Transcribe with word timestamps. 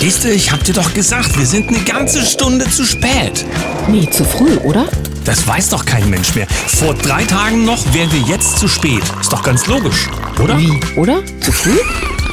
Siehste, 0.00 0.30
ich 0.30 0.52
hab 0.52 0.62
dir 0.62 0.74
doch 0.74 0.94
gesagt, 0.94 1.36
wir 1.36 1.44
sind 1.44 1.68
eine 1.68 1.80
ganze 1.80 2.24
Stunde 2.24 2.70
zu 2.70 2.84
spät. 2.84 3.44
Nee, 3.88 4.08
zu 4.08 4.24
früh, 4.24 4.56
oder? 4.58 4.86
Das 5.24 5.44
weiß 5.46 5.70
doch 5.70 5.84
kein 5.84 6.08
Mensch 6.08 6.36
mehr. 6.36 6.46
Vor 6.46 6.94
drei 6.94 7.24
Tagen 7.24 7.64
noch 7.64 7.92
wären 7.92 8.10
wir 8.12 8.20
jetzt 8.20 8.58
zu 8.58 8.68
spät. 8.68 9.02
Ist 9.20 9.32
doch 9.32 9.42
ganz 9.42 9.66
logisch, 9.66 10.08
oder? 10.40 10.56
Wie, 10.56 10.80
oder? 10.96 11.20
Zu 11.40 11.50
früh? 11.50 11.78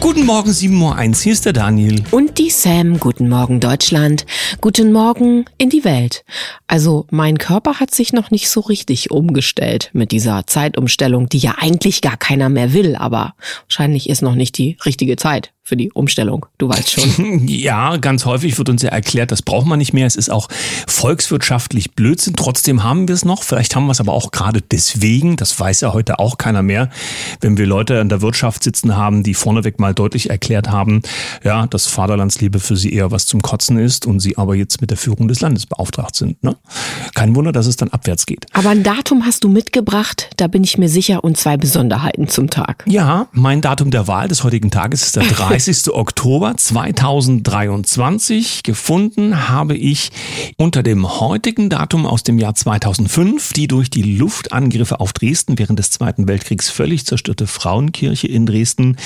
Guten 0.00 0.26
Morgen, 0.26 0.50
7.01 0.50 0.80
Uhr. 0.80 1.14
Hier 1.22 1.32
ist 1.32 1.46
der 1.46 1.54
Daniel. 1.54 2.04
Und 2.10 2.38
die 2.38 2.50
Sam. 2.50 3.00
Guten 3.00 3.28
Morgen, 3.28 3.58
Deutschland. 3.58 4.26
Guten 4.60 4.92
Morgen 4.92 5.46
in 5.56 5.70
die 5.70 5.82
Welt. 5.84 6.24
Also, 6.66 7.06
mein 7.10 7.38
Körper 7.38 7.80
hat 7.80 7.92
sich 7.92 8.12
noch 8.12 8.30
nicht 8.30 8.50
so 8.50 8.60
richtig 8.60 9.10
umgestellt 9.10 9.90
mit 9.92 10.12
dieser 10.12 10.46
Zeitumstellung, 10.46 11.28
die 11.30 11.38
ja 11.38 11.56
eigentlich 11.58 12.00
gar 12.02 12.18
keiner 12.18 12.48
mehr 12.48 12.74
will, 12.74 12.96
aber 12.96 13.34
wahrscheinlich 13.66 14.08
ist 14.10 14.20
noch 14.20 14.34
nicht 14.34 14.58
die 14.58 14.76
richtige 14.84 15.16
Zeit 15.16 15.54
für 15.64 15.76
die 15.78 15.90
Umstellung. 15.92 16.44
Du 16.58 16.68
weißt 16.68 16.90
schon. 16.90 17.48
Ja, 17.54 17.96
ganz 17.96 18.26
häufig 18.26 18.58
wird 18.58 18.68
uns 18.68 18.82
ja 18.82 18.90
erklärt, 18.90 19.32
das 19.32 19.40
braucht 19.40 19.66
man 19.66 19.78
nicht 19.78 19.92
mehr. 19.94 20.06
Es 20.06 20.16
ist 20.16 20.30
auch 20.30 20.48
volkswirtschaftlich 20.86 21.92
Blödsinn. 21.92 22.34
Trotzdem 22.36 22.82
haben 22.82 23.08
wir 23.08 23.14
es 23.14 23.24
noch. 23.24 23.42
Vielleicht 23.42 23.74
haben 23.74 23.86
wir 23.86 23.92
es 23.92 24.00
aber 24.00 24.12
auch 24.12 24.30
gerade 24.30 24.60
deswegen. 24.60 25.36
Das 25.36 25.58
weiß 25.58 25.80
ja 25.80 25.94
heute 25.94 26.18
auch 26.18 26.36
keiner 26.36 26.62
mehr. 26.62 26.90
Wenn 27.40 27.56
wir 27.56 27.66
Leute 27.66 27.94
in 27.94 28.08
der 28.10 28.20
Wirtschaft 28.20 28.62
sitzen 28.62 28.96
haben, 28.96 29.22
die 29.22 29.32
vorneweg 29.32 29.80
mal 29.80 29.94
deutlich 29.94 30.28
erklärt 30.28 30.68
haben, 30.68 31.00
ja, 31.42 31.66
dass 31.66 31.86
Vaterlandsliebe 31.86 32.60
für 32.60 32.76
sie 32.76 32.92
eher 32.92 33.10
was 33.10 33.26
zum 33.26 33.40
Kotzen 33.40 33.78
ist 33.78 34.06
und 34.06 34.20
sie 34.20 34.36
aber 34.36 34.54
jetzt 34.54 34.80
mit 34.82 34.90
der 34.90 34.98
Führung 34.98 35.28
des 35.28 35.40
Landes 35.40 35.66
beauftragt 35.66 36.14
sind. 36.14 36.42
Ne? 36.42 36.56
Kein 37.14 37.34
Wunder, 37.34 37.52
dass 37.52 37.66
es 37.66 37.76
dann 37.76 37.88
abwärts 37.88 38.26
geht. 38.26 38.46
Aber 38.52 38.70
ein 38.70 38.82
Datum 38.82 39.24
hast 39.24 39.44
du 39.44 39.48
mitgebracht, 39.48 40.28
da 40.36 40.46
bin 40.46 40.62
ich 40.64 40.76
mir 40.76 40.88
sicher, 40.88 41.24
und 41.24 41.38
zwei 41.38 41.56
Besonderheiten 41.56 42.28
zum 42.28 42.50
Tag. 42.50 42.84
Ja, 42.86 43.28
mein 43.32 43.62
Datum 43.62 43.90
der 43.90 44.08
Wahl 44.08 44.28
des 44.28 44.44
heutigen 44.44 44.70
Tages 44.70 45.02
ist 45.02 45.16
der 45.16 45.24
30. 45.54 45.94
Oktober 45.94 46.56
2023. 46.56 48.64
Gefunden 48.64 49.48
habe 49.48 49.76
ich 49.76 50.10
unter 50.56 50.82
dem 50.82 51.20
heutigen 51.20 51.70
Datum 51.70 52.06
aus 52.06 52.24
dem 52.24 52.40
Jahr 52.40 52.56
2005 52.56 53.52
die 53.52 53.68
durch 53.68 53.88
die 53.88 54.02
Luftangriffe 54.02 54.98
auf 54.98 55.12
Dresden 55.12 55.56
während 55.56 55.78
des 55.78 55.92
Zweiten 55.92 56.26
Weltkriegs 56.26 56.70
völlig 56.70 57.06
zerstörte 57.06 57.46
Frauenkirche 57.46 58.26
in 58.26 58.46
Dresden, 58.46 58.96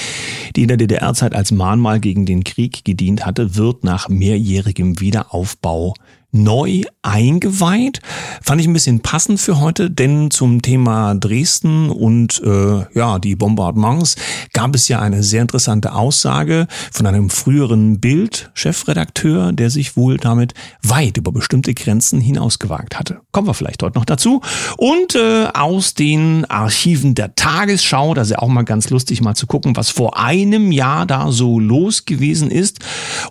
die 0.56 0.62
in 0.62 0.68
der 0.68 0.78
DDR-Zeit 0.78 1.34
als 1.34 1.50
Mahnmal 1.50 2.00
gegen 2.00 2.24
den 2.24 2.44
Krieg 2.44 2.82
gedient 2.82 3.26
hatte, 3.26 3.56
wird 3.56 3.84
nach 3.84 4.08
mehrjährigem 4.08 5.00
Wiederaufbau 5.00 5.92
neu 6.30 6.82
eingeweiht. 7.02 8.00
Fand 8.42 8.60
ich 8.60 8.66
ein 8.66 8.72
bisschen 8.74 9.00
passend 9.00 9.40
für 9.40 9.60
heute, 9.60 9.90
denn 9.90 10.30
zum 10.30 10.60
Thema 10.60 11.14
Dresden 11.14 11.88
und 11.88 12.42
äh, 12.44 12.84
ja 12.94 13.18
die 13.18 13.34
Bombardements 13.34 14.16
gab 14.52 14.74
es 14.74 14.88
ja 14.88 15.00
eine 15.00 15.22
sehr 15.22 15.42
interessante 15.42 15.94
Aussage 15.94 16.66
von 16.92 17.06
einem 17.06 17.30
früheren 17.30 17.98
Bild-Chefredakteur, 18.00 19.52
der 19.52 19.70
sich 19.70 19.96
wohl 19.96 20.18
damit 20.18 20.52
weit 20.82 21.16
über 21.16 21.32
bestimmte 21.32 21.72
Grenzen 21.72 22.20
hinausgewagt 22.20 22.98
hatte. 22.98 23.20
Kommen 23.32 23.46
wir 23.46 23.54
vielleicht 23.54 23.82
heute 23.82 23.98
noch 23.98 24.04
dazu. 24.04 24.42
Und 24.76 25.14
äh, 25.14 25.46
aus 25.54 25.94
den 25.94 26.44
Archiven 26.44 27.14
der 27.14 27.34
Tagesschau, 27.36 28.12
das 28.12 28.28
ist 28.28 28.32
ja 28.32 28.38
auch 28.40 28.48
mal 28.48 28.64
ganz 28.64 28.90
lustig, 28.90 29.22
mal 29.22 29.34
zu 29.34 29.46
gucken, 29.46 29.76
was 29.76 29.90
vor 29.90 30.18
einem 30.18 30.72
Jahr 30.72 31.06
da 31.06 31.32
so 31.32 31.58
los 31.58 32.04
gewesen 32.04 32.50
ist. 32.50 32.80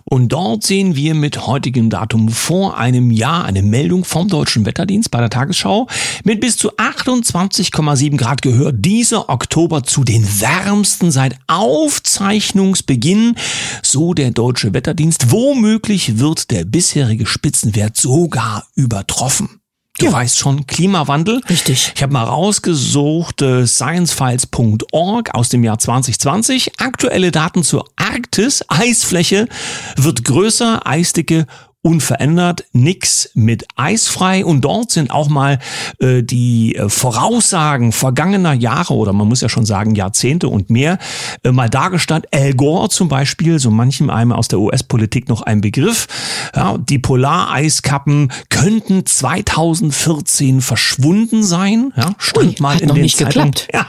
Und 0.04 0.32
dort 0.32 0.64
sehen 0.64 0.96
wir 0.96 1.14
mit 1.14 1.46
heutigem 1.46 1.90
Datum 1.90 2.28
vor 2.28 2.76
einem 2.76 2.88
Jahr 3.10 3.44
eine 3.44 3.62
Meldung 3.62 4.04
vom 4.04 4.28
Deutschen 4.28 4.66
Wetterdienst 4.66 5.10
bei 5.10 5.20
der 5.20 5.30
Tagesschau. 5.30 5.86
Mit 6.24 6.40
bis 6.40 6.56
zu 6.56 6.76
28,7 6.76 8.16
Grad 8.16 8.42
gehört 8.42 8.76
dieser 8.84 9.28
Oktober 9.28 9.82
zu 9.84 10.04
den 10.04 10.24
wärmsten 10.40 11.10
seit 11.10 11.36
Aufzeichnungsbeginn, 11.46 13.34
so 13.82 14.14
der 14.14 14.30
Deutsche 14.30 14.74
Wetterdienst. 14.74 15.30
Womöglich 15.30 16.18
wird 16.18 16.50
der 16.50 16.64
bisherige 16.64 17.26
Spitzenwert 17.26 17.96
sogar 17.96 18.66
übertroffen. 18.74 19.60
Du 19.98 20.06
Ja. 20.06 20.12
weißt 20.12 20.38
schon, 20.38 20.64
Klimawandel. 20.68 21.40
Richtig. 21.50 21.92
Ich 21.96 22.02
habe 22.04 22.12
mal 22.12 22.22
rausgesucht, 22.22 23.42
äh, 23.42 23.66
sciencefiles.org 23.66 25.34
aus 25.34 25.48
dem 25.48 25.64
Jahr 25.64 25.80
2020. 25.80 26.78
Aktuelle 26.78 27.32
Daten 27.32 27.64
zur 27.64 27.84
Arktis. 27.96 28.64
Eisfläche 28.68 29.48
wird 29.96 30.22
größer, 30.24 30.86
Eisdicke 30.86 31.46
unverändert, 31.82 32.64
nix 32.72 33.30
mit 33.34 33.64
eisfrei 33.76 34.44
und 34.44 34.62
dort 34.62 34.90
sind 34.90 35.12
auch 35.12 35.28
mal 35.28 35.60
äh, 36.00 36.22
die 36.22 36.74
äh, 36.74 36.88
Voraussagen 36.88 37.92
vergangener 37.92 38.52
Jahre 38.52 38.94
oder 38.94 39.12
man 39.12 39.28
muss 39.28 39.42
ja 39.42 39.48
schon 39.48 39.64
sagen 39.64 39.94
Jahrzehnte 39.94 40.48
und 40.48 40.70
mehr 40.70 40.98
äh, 41.44 41.52
mal 41.52 41.70
dargestellt. 41.70 42.26
Al 42.32 42.54
Gore 42.54 42.88
zum 42.88 43.08
Beispiel, 43.08 43.60
so 43.60 43.70
manchem 43.70 44.10
einem 44.10 44.32
aus 44.32 44.48
der 44.48 44.58
US-Politik 44.58 45.28
noch 45.28 45.42
ein 45.42 45.60
Begriff. 45.60 46.08
Ja, 46.54 46.78
die 46.78 46.98
Polareiskappen 46.98 48.32
könnten 48.48 49.06
2014 49.06 50.60
verschwunden 50.60 51.44
sein. 51.44 51.92
Ja, 51.96 52.10
stand 52.18 52.48
Ui, 52.48 52.56
mal 52.58 52.78
in 52.80 52.88
den 52.88 53.02
nicht 53.02 53.18
Zeitungen. 53.18 53.52
geklappt. 53.52 53.68
Ja. 53.78 53.86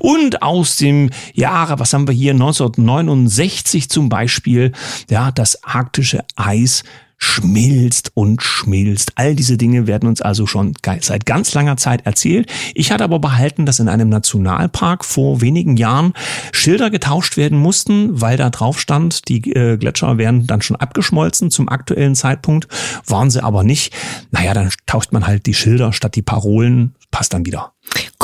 Und 0.00 0.42
aus 0.42 0.76
dem 0.76 1.10
Jahre, 1.32 1.78
was 1.78 1.92
haben 1.92 2.06
wir 2.06 2.14
hier, 2.14 2.32
1969 2.32 3.88
zum 3.88 4.08
Beispiel, 4.08 4.72
ja, 5.08 5.30
das 5.30 5.64
arktische 5.64 6.24
Eis 6.34 6.82
schmilzt 7.18 8.10
und 8.14 8.42
schmilzt. 8.42 9.12
All 9.16 9.34
diese 9.34 9.56
Dinge 9.56 9.86
werden 9.86 10.08
uns 10.08 10.20
also 10.20 10.46
schon 10.46 10.74
seit 11.00 11.26
ganz 11.26 11.54
langer 11.54 11.76
Zeit 11.76 12.06
erzählt. 12.06 12.52
Ich 12.74 12.92
hatte 12.92 13.04
aber 13.04 13.18
behalten, 13.18 13.66
dass 13.66 13.78
in 13.78 13.88
einem 13.88 14.08
Nationalpark 14.08 15.04
vor 15.04 15.40
wenigen 15.40 15.76
Jahren 15.76 16.12
Schilder 16.52 16.90
getauscht 16.90 17.36
werden 17.36 17.58
mussten, 17.58 18.20
weil 18.20 18.36
da 18.36 18.50
drauf 18.50 18.80
stand, 18.80 19.28
die 19.28 19.52
äh, 19.52 19.76
Gletscher 19.76 20.18
wären 20.18 20.46
dann 20.46 20.62
schon 20.62 20.76
abgeschmolzen 20.76 21.50
zum 21.50 21.68
aktuellen 21.68 22.14
Zeitpunkt, 22.14 22.68
waren 23.06 23.30
sie 23.30 23.42
aber 23.42 23.64
nicht. 23.64 23.94
Naja, 24.30 24.54
dann 24.54 24.70
tauscht 24.86 25.12
man 25.12 25.26
halt 25.26 25.46
die 25.46 25.54
Schilder 25.54 25.92
statt 25.92 26.16
die 26.16 26.22
Parolen, 26.22 26.94
passt 27.10 27.32
dann 27.32 27.46
wieder. 27.46 27.72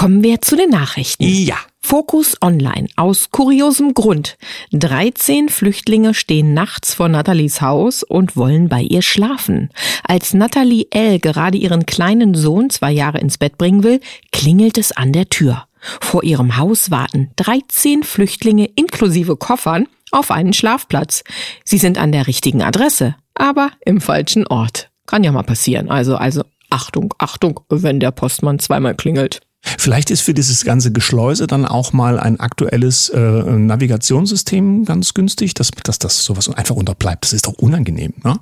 Kommen 0.03 0.25
wir 0.25 0.41
zu 0.41 0.57
den 0.57 0.71
Nachrichten. 0.71 1.23
Ja. 1.23 1.55
Fokus 1.79 2.37
Online. 2.43 2.89
Aus 2.97 3.31
kuriosem 3.31 3.95
Grund. 3.95 4.37
13 4.73 5.49
Flüchtlinge 5.49 6.13
stehen 6.13 6.55
nachts 6.55 6.93
vor 6.93 7.09
Nathalies 7.09 7.61
Haus 7.61 8.03
und 8.03 8.37
wollen 8.37 8.69
bei 8.69 8.83
ihr 8.83 9.03
schlafen. 9.03 9.71
Als 10.03 10.35
Nathalie 10.35 10.89
L. 10.91 11.21
gerade 11.21 11.57
ihren 11.57 11.87
kleinen 11.87 12.35
Sohn 12.35 12.69
zwei 12.69 12.91
Jahre 12.91 13.21
ins 13.21 13.39
Bett 13.39 13.59
bringen 13.59 13.85
will, 13.85 14.01
klingelt 14.33 14.77
es 14.77 14.91
an 14.91 15.13
der 15.13 15.29
Tür. 15.29 15.69
Vor 16.01 16.25
ihrem 16.25 16.57
Haus 16.57 16.91
warten 16.91 17.31
13 17.37 18.03
Flüchtlinge 18.03 18.71
inklusive 18.75 19.37
Koffern 19.37 19.87
auf 20.11 20.33
einen 20.33 20.53
Schlafplatz. 20.53 21.23
Sie 21.65 21.79
sind 21.79 21.97
an 21.97 22.11
der 22.11 22.27
richtigen 22.27 22.63
Adresse, 22.63 23.15
aber 23.37 23.71
im 23.87 24.01
falschen 24.01 24.49
Ort. 24.49 24.91
Kann 25.07 25.23
ja 25.23 25.31
mal 25.31 25.45
passieren. 25.45 25.89
Also, 25.91 26.17
also, 26.17 26.43
Achtung, 26.71 27.15
Achtung, 27.19 27.61
wenn 27.69 28.01
der 28.01 28.11
Postmann 28.11 28.59
zweimal 28.59 28.97
klingelt. 28.97 29.43
Vielleicht 29.79 30.11
ist 30.11 30.23
für 30.23 30.35
dieses 30.35 30.65
ganze 30.65 30.91
Geschleuse 30.91 31.47
dann 31.47 31.65
auch 31.65 31.93
mal 31.93 32.19
ein 32.19 32.41
aktuelles 32.41 33.11
äh, 33.11 33.19
Navigationssystem 33.19 34.85
ganz 34.85 35.15
günstig, 35.15 35.55
dass, 35.55 35.71
dass 35.71 35.99
das 36.01 36.25
sowas 36.25 36.49
einfach 36.49 36.75
unterbleibt. 36.75 37.25
Das 37.25 37.33
ist 37.33 37.47
doch 37.47 37.55
unangenehm. 37.55 38.13
Ne? 38.25 38.39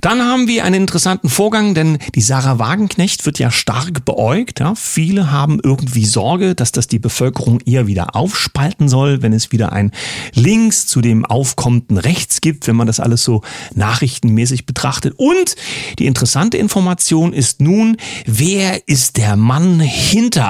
Dann 0.00 0.22
haben 0.22 0.48
wir 0.48 0.64
einen 0.64 0.82
interessanten 0.82 1.28
Vorgang, 1.28 1.74
denn 1.74 1.98
die 2.14 2.22
Sarah 2.22 2.58
Wagenknecht 2.58 3.26
wird 3.26 3.38
ja 3.38 3.50
stark 3.50 4.04
beäugt. 4.06 4.60
Ja? 4.60 4.74
Viele 4.74 5.30
haben 5.30 5.60
irgendwie 5.62 6.06
Sorge, 6.06 6.54
dass 6.54 6.72
das 6.72 6.86
die 6.86 6.98
Bevölkerung 6.98 7.60
eher 7.60 7.86
wieder 7.86 8.16
aufspalten 8.16 8.88
soll, 8.88 9.22
wenn 9.22 9.34
es 9.34 9.52
wieder 9.52 9.72
ein 9.72 9.92
Links 10.32 10.86
zu 10.86 11.02
dem 11.02 11.26
aufkommenden 11.26 11.98
Rechts 11.98 12.40
gibt, 12.40 12.66
wenn 12.66 12.76
man 12.76 12.86
das 12.86 13.00
alles 13.00 13.22
so 13.24 13.42
nachrichtenmäßig 13.74 14.64
betrachtet. 14.64 15.14
Und 15.16 15.56
die 15.98 16.06
interessante 16.06 16.56
Information 16.56 17.34
ist 17.34 17.60
nun, 17.60 17.98
wer 18.24 18.88
ist 18.88 19.18
der 19.18 19.36
Mann 19.36 19.80
hinter 19.80 20.45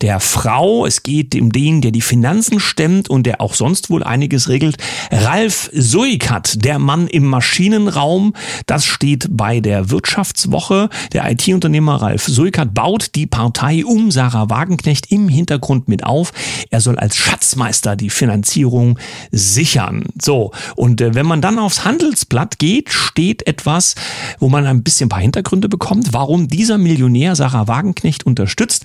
der 0.00 0.20
Frau? 0.20 0.86
Es 0.86 1.02
geht 1.02 1.34
um 1.34 1.52
den, 1.52 1.80
der 1.80 1.90
die 1.90 2.00
Finanzen 2.00 2.60
stemmt 2.60 3.08
und 3.08 3.26
der 3.26 3.40
auch 3.40 3.54
sonst 3.54 3.90
wohl 3.90 4.02
einiges 4.02 4.48
regelt. 4.48 4.76
Ralf 5.10 5.70
Suikat, 5.72 6.64
der 6.64 6.78
Mann 6.78 7.06
im 7.06 7.26
Maschinenraum, 7.26 8.34
das 8.66 8.84
steht 8.84 9.28
bei 9.30 9.60
der 9.60 9.90
Wirtschaftswoche. 9.90 10.88
Der 11.12 11.30
IT-Unternehmer 11.30 11.96
Ralf 12.02 12.24
Suikat 12.26 12.74
baut 12.74 13.14
die 13.14 13.26
Partei 13.26 13.84
um 13.84 14.10
Sarah 14.10 14.50
Wagenknecht 14.50 15.10
im 15.10 15.28
Hintergrund 15.28 15.88
mit 15.88 16.04
auf. 16.04 16.32
Er 16.70 16.80
soll 16.80 16.98
als 16.98 17.16
Schatzmeister 17.16 17.96
die 17.96 18.10
Finanzierung 18.10 18.98
sichern. 19.30 20.04
So, 20.20 20.52
und 20.76 21.00
äh, 21.00 21.14
wenn 21.14 21.26
man 21.26 21.40
dann 21.40 21.58
aufs 21.58 21.84
Handelsblatt 21.84 22.58
geht, 22.58 22.90
steht 22.90 23.46
etwas, 23.46 23.94
wo 24.38 24.48
man 24.48 24.66
ein 24.66 24.82
bisschen 24.82 25.06
ein 25.06 25.10
paar 25.10 25.20
Hintergründe 25.20 25.68
bekommt, 25.68 26.12
warum 26.12 26.48
dieser 26.48 26.78
Millionär 26.78 27.36
Sarah 27.36 27.68
Wagenknecht 27.68 28.26
unterstützt. 28.26 28.84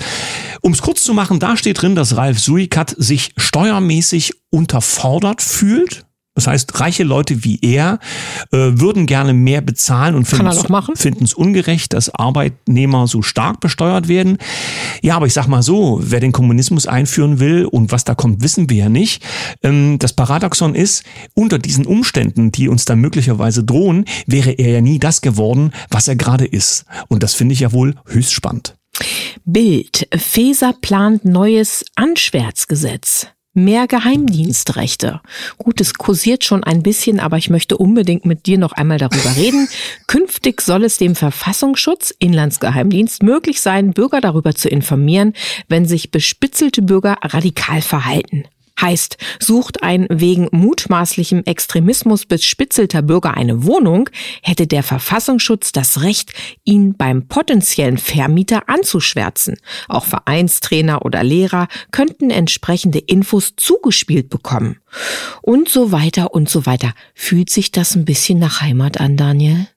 Um 0.62 0.74
es 0.74 0.82
kurz 0.82 1.04
zu 1.04 1.14
machen, 1.14 1.40
da 1.40 1.58
steht 1.58 1.82
drin, 1.82 1.96
dass 1.96 2.16
Ralf 2.16 2.40
Suikat 2.40 2.96
sich 2.98 3.34
steuermäßig 3.38 4.34
unterfordert 4.50 5.42
fühlt. 5.42 6.06
Das 6.36 6.48
heißt, 6.48 6.82
reiche 6.82 7.04
Leute 7.04 7.46
wie 7.46 7.60
er 7.62 8.00
äh, 8.52 8.58
würden 8.58 9.06
gerne 9.06 9.34
mehr 9.34 9.62
bezahlen 9.62 10.16
und 10.16 10.26
finden 10.98 11.24
es 11.24 11.34
ungerecht, 11.34 11.94
dass 11.94 12.14
Arbeitnehmer 12.14 13.08
so 13.08 13.22
stark 13.22 13.62
besteuert 13.62 14.10
werden. 14.10 14.38
Ja, 15.02 15.16
aber 15.16 15.28
ich 15.28 15.34
sag 15.34 15.48
mal 15.48 15.64
so, 15.64 16.02
wer 16.04 16.20
den 16.20 16.34
Kommunismus 16.34 16.88
einführen 16.88 17.40
will 17.40 17.66
und 17.66 17.94
was 17.94 18.04
da 18.04 18.16
kommt, 18.16 18.44
wissen 18.44 18.70
wir 18.70 18.78
ja 18.78 18.90
nicht. 18.90 19.24
Ähm, 19.64 19.98
das 19.98 20.12
Paradoxon 20.12 20.76
ist, 20.76 21.06
unter 21.36 21.58
diesen 21.58 21.86
Umständen, 21.86 22.52
die 22.52 22.68
uns 22.68 22.84
da 22.84 22.98
möglicherweise 22.98 23.64
drohen, 23.64 24.04
wäre 24.28 24.52
er 24.52 24.72
ja 24.72 24.82
nie 24.82 25.00
das 25.00 25.22
geworden, 25.22 25.72
was 25.90 26.10
er 26.10 26.18
gerade 26.18 26.46
ist. 26.46 26.84
Und 27.08 27.24
das 27.24 27.34
finde 27.34 27.54
ich 27.54 27.62
ja 27.62 27.72
wohl 27.72 27.96
höchst 28.08 28.34
spannend. 28.34 28.76
Bild. 29.46 30.08
Feser 30.16 30.74
plant 30.82 31.26
neues 31.26 31.86
Anschwärzgesetz 31.96 33.28
mehr 33.56 33.88
Geheimdienstrechte. 33.88 35.22
Gut, 35.58 35.82
es 35.82 35.94
kursiert 35.96 36.44
schon 36.44 36.64
ein 36.64 36.84
bisschen, 36.84 37.20
aber 37.20 37.38
ich 37.38 37.50
möchte 37.50 37.78
unbedingt 37.78 38.26
mit 38.26 38.46
dir 38.46 38.58
noch 38.58 38.74
einmal 38.74 38.98
darüber 38.98 39.36
reden. 39.38 39.68
Künftig 40.08 40.62
soll 40.62 40.84
es 40.84 40.98
dem 40.98 41.16
Verfassungsschutz, 41.16 42.14
Inlandsgeheimdienst, 42.20 43.24
möglich 43.24 43.62
sein, 43.62 43.94
Bürger 43.94 44.22
darüber 44.22 44.54
zu 44.54 44.70
informieren, 44.70 45.34
wenn 45.70 45.86
sich 45.86 46.12
bespitzelte 46.12 46.82
Bürger 46.82 47.18
radikal 47.22 47.82
verhalten. 47.82 48.44
Heißt, 48.80 49.18
sucht 49.40 49.84
ein 49.84 50.06
wegen 50.10 50.50
mutmaßlichem 50.52 51.44
Extremismus 51.46 52.26
bespitzelter 52.26 53.02
Bürger 53.02 53.36
eine 53.36 53.64
Wohnung, 53.64 54.10
hätte 54.42 54.68
der 54.68 54.84
Verfassungsschutz 54.84 55.72
das 55.72 56.02
Recht, 56.02 56.34
ihn 56.66 56.96
beim 56.96 57.28
potenziellen 57.28 57.98
Vermieter 57.98 58.68
anzuschwärzen. 58.68 59.58
Auch 59.88 60.06
Vereinstrainer 60.06 61.06
oder 61.06 61.24
Lehrer 61.24 61.68
könnten 61.92 62.30
entsprechende 62.30 63.00
Infos 63.00 63.54
zugespielt 63.56 64.30
bekommen. 64.30 64.78
Und 65.42 65.70
so 65.70 65.92
weiter 65.92 66.34
und 66.34 66.50
so 66.50 66.66
weiter. 66.66 66.94
Fühlt 67.14 67.50
sich 67.50 67.72
das 67.72 67.96
ein 67.96 68.06
bisschen 68.06 68.40
nach 68.40 68.62
Heimat 68.62 69.00
an, 69.00 69.16
Daniel? 69.16 69.68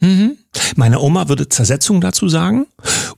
Mhm. 0.00 0.36
Meine 0.76 1.00
Oma 1.00 1.28
würde 1.28 1.48
Zersetzung 1.48 2.00
dazu 2.00 2.28
sagen. 2.28 2.66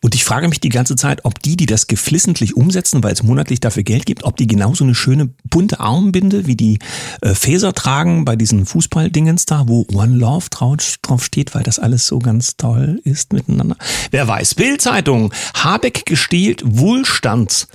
Und 0.00 0.14
ich 0.14 0.24
frage 0.24 0.48
mich 0.48 0.60
die 0.60 0.70
ganze 0.70 0.96
Zeit, 0.96 1.24
ob 1.24 1.40
die, 1.42 1.56
die 1.56 1.66
das 1.66 1.86
geflissentlich 1.86 2.56
umsetzen, 2.56 3.02
weil 3.02 3.12
es 3.12 3.22
monatlich 3.22 3.60
dafür 3.60 3.82
Geld 3.82 4.06
gibt, 4.06 4.24
ob 4.24 4.36
die 4.36 4.46
genauso 4.46 4.84
eine 4.84 4.94
schöne 4.94 5.30
bunte 5.44 5.80
Armbinde 5.80 6.46
wie 6.46 6.56
die 6.56 6.78
äh, 7.20 7.34
Fäser 7.34 7.74
tragen 7.74 8.24
bei 8.24 8.36
diesen 8.36 8.64
Fußballdingens 8.64 9.46
da, 9.46 9.68
wo 9.68 9.86
One 9.92 10.16
Love 10.16 10.46
drauf, 10.50 10.98
steht, 11.22 11.54
weil 11.54 11.62
das 11.62 11.78
alles 11.78 12.06
so 12.06 12.18
ganz 12.18 12.56
toll 12.56 13.00
ist 13.04 13.32
miteinander. 13.32 13.76
Wer 14.10 14.26
weiß. 14.26 14.54
Bildzeitung. 14.54 15.32
Habeck 15.54 16.06
gestiehlt 16.06 16.62
Wohlstands 16.64 17.68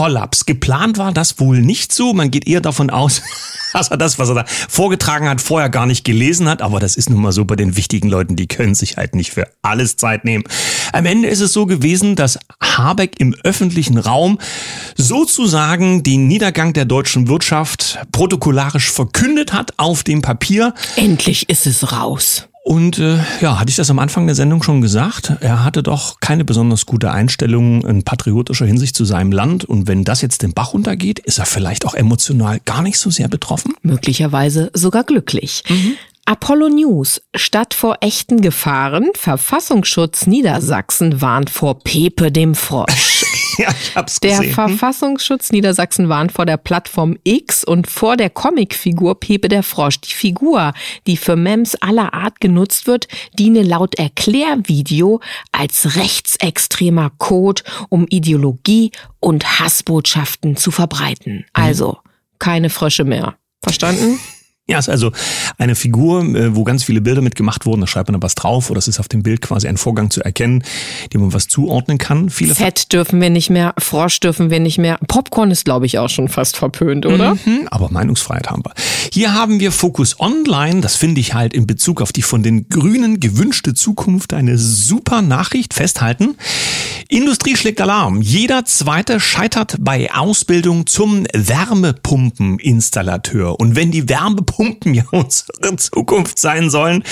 Kollaps. 0.00 0.46
Geplant 0.46 0.96
war 0.96 1.12
das 1.12 1.40
wohl 1.40 1.60
nicht 1.60 1.92
so. 1.92 2.14
Man 2.14 2.30
geht 2.30 2.48
eher 2.48 2.62
davon 2.62 2.88
aus, 2.88 3.20
dass 3.74 3.88
er 3.88 3.98
das, 3.98 4.18
was 4.18 4.30
er 4.30 4.34
da 4.34 4.44
vorgetragen 4.46 5.28
hat, 5.28 5.42
vorher 5.42 5.68
gar 5.68 5.84
nicht 5.84 6.06
gelesen 6.06 6.48
hat. 6.48 6.62
Aber 6.62 6.80
das 6.80 6.96
ist 6.96 7.10
nun 7.10 7.20
mal 7.20 7.32
so 7.32 7.44
bei 7.44 7.54
den 7.54 7.76
wichtigen 7.76 8.08
Leuten, 8.08 8.34
die 8.34 8.46
können 8.46 8.74
sich 8.74 8.96
halt 8.96 9.14
nicht 9.14 9.30
für 9.30 9.46
alles 9.60 9.96
Zeit 9.98 10.24
nehmen. 10.24 10.44
Am 10.94 11.04
Ende 11.04 11.28
ist 11.28 11.40
es 11.40 11.52
so 11.52 11.66
gewesen, 11.66 12.16
dass 12.16 12.38
Habeck 12.62 13.20
im 13.20 13.36
öffentlichen 13.44 13.98
Raum 13.98 14.38
sozusagen 14.96 16.02
den 16.02 16.28
Niedergang 16.28 16.72
der 16.72 16.86
deutschen 16.86 17.28
Wirtschaft 17.28 17.98
protokollarisch 18.10 18.90
verkündet 18.90 19.52
hat 19.52 19.74
auf 19.76 20.02
dem 20.02 20.22
Papier. 20.22 20.72
Endlich 20.96 21.50
ist 21.50 21.66
es 21.66 21.92
raus. 21.92 22.48
Und 22.62 22.98
äh, 22.98 23.18
ja, 23.40 23.58
hatte 23.58 23.70
ich 23.70 23.76
das 23.76 23.90
am 23.90 23.98
Anfang 23.98 24.26
der 24.26 24.34
Sendung 24.34 24.62
schon 24.62 24.80
gesagt? 24.82 25.32
Er 25.40 25.64
hatte 25.64 25.82
doch 25.82 26.20
keine 26.20 26.44
besonders 26.44 26.84
gute 26.84 27.10
Einstellung 27.10 27.84
in 27.86 28.02
patriotischer 28.02 28.66
Hinsicht 28.66 28.94
zu 28.94 29.04
seinem 29.04 29.32
Land. 29.32 29.64
Und 29.64 29.88
wenn 29.88 30.04
das 30.04 30.20
jetzt 30.20 30.42
den 30.42 30.52
Bach 30.52 30.74
runtergeht, 30.74 31.20
ist 31.20 31.38
er 31.38 31.46
vielleicht 31.46 31.86
auch 31.86 31.94
emotional 31.94 32.60
gar 32.64 32.82
nicht 32.82 32.98
so 32.98 33.10
sehr 33.10 33.28
betroffen? 33.28 33.74
Möglicherweise 33.82 34.70
sogar 34.74 35.04
glücklich. 35.04 35.64
Mhm. 35.68 35.94
Apollo 36.24 36.68
News. 36.68 37.20
Statt 37.34 37.74
vor 37.74 37.98
echten 38.00 38.40
Gefahren, 38.40 39.10
Verfassungsschutz 39.14 40.26
Niedersachsen 40.26 41.20
warnt 41.20 41.50
vor 41.50 41.78
Pepe 41.80 42.30
dem 42.30 42.54
Frosch. 42.54 43.24
ja, 43.58 43.68
ich 43.70 43.96
hab's 43.96 44.20
gesehen. 44.20 44.40
Der 44.40 44.48
hm? 44.48 44.54
Verfassungsschutz 44.54 45.50
Niedersachsen 45.50 46.08
warnt 46.08 46.32
vor 46.32 46.46
der 46.46 46.56
Plattform 46.56 47.16
X 47.24 47.64
und 47.64 47.88
vor 47.88 48.16
der 48.16 48.30
Comicfigur 48.30 49.18
Pepe 49.18 49.48
der 49.48 49.62
Frosch. 49.62 50.00
Die 50.00 50.14
Figur, 50.14 50.72
die 51.06 51.16
für 51.16 51.36
Mems 51.36 51.74
aller 51.76 52.14
Art 52.14 52.40
genutzt 52.40 52.86
wird, 52.86 53.08
diene 53.38 53.62
laut 53.62 53.96
Erklärvideo 53.96 55.20
als 55.52 55.96
rechtsextremer 55.96 57.10
Code, 57.18 57.62
um 57.88 58.06
Ideologie 58.08 58.92
und 59.18 59.60
Hassbotschaften 59.60 60.56
zu 60.56 60.70
verbreiten. 60.70 61.38
Mhm. 61.38 61.44
Also, 61.52 61.98
keine 62.38 62.70
Frösche 62.70 63.04
mehr. 63.04 63.34
Verstanden? 63.62 64.18
Ja, 64.70 64.78
ist 64.78 64.88
also 64.88 65.10
eine 65.58 65.74
Figur, 65.74 66.22
äh, 66.22 66.54
wo 66.54 66.62
ganz 66.62 66.84
viele 66.84 67.00
Bilder 67.00 67.22
mitgemacht 67.22 67.66
wurden. 67.66 67.80
Da 67.80 67.88
schreibt 67.88 68.08
man 68.08 68.20
da 68.20 68.24
was 68.24 68.36
drauf 68.36 68.70
oder 68.70 68.78
es 68.78 68.86
ist 68.86 69.00
auf 69.00 69.08
dem 69.08 69.24
Bild 69.24 69.42
quasi 69.42 69.66
ein 69.66 69.76
Vorgang 69.76 70.10
zu 70.10 70.22
erkennen, 70.22 70.62
dem 71.12 71.22
man 71.22 71.32
was 71.32 71.48
zuordnen 71.48 71.98
kann. 71.98 72.30
Viele 72.30 72.54
Fett 72.54 72.92
dürfen 72.92 73.20
wir 73.20 73.30
nicht 73.30 73.50
mehr, 73.50 73.74
Frosch 73.78 74.20
dürfen 74.20 74.48
wir 74.48 74.60
nicht 74.60 74.78
mehr. 74.78 74.98
Popcorn 75.08 75.50
ist, 75.50 75.64
glaube 75.64 75.86
ich, 75.86 75.98
auch 75.98 76.08
schon 76.08 76.28
fast 76.28 76.56
verpönt, 76.56 77.04
oder? 77.04 77.34
Mhm, 77.34 77.66
aber 77.72 77.90
Meinungsfreiheit 77.90 78.48
haben 78.48 78.62
wir. 78.64 78.72
Hier 79.12 79.34
haben 79.34 79.58
wir 79.58 79.72
Focus 79.72 80.20
Online. 80.20 80.80
Das 80.80 80.94
finde 80.94 81.20
ich 81.20 81.34
halt 81.34 81.52
in 81.52 81.66
Bezug 81.66 82.00
auf 82.00 82.12
die 82.12 82.22
von 82.22 82.44
den 82.44 82.68
Grünen 82.68 83.18
gewünschte 83.18 83.74
Zukunft 83.74 84.32
eine 84.32 84.56
super 84.56 85.20
Nachricht. 85.20 85.74
Festhalten. 85.74 86.36
Industrie 87.08 87.56
schlägt 87.56 87.80
Alarm. 87.80 88.22
Jeder 88.22 88.64
zweite 88.64 89.18
scheitert 89.18 89.78
bei 89.80 90.14
Ausbildung 90.14 90.86
zum 90.86 91.26
Wärmepumpeninstallateur. 91.32 93.58
Und 93.58 93.74
wenn 93.74 93.90
die 93.90 94.08
Wärmepumpen 94.08 94.60
Pumpen 94.60 94.94
ja 94.94 95.04
unsere 95.10 95.76
Zukunft 95.76 96.38
sein 96.38 96.70
sollen, 96.70 97.02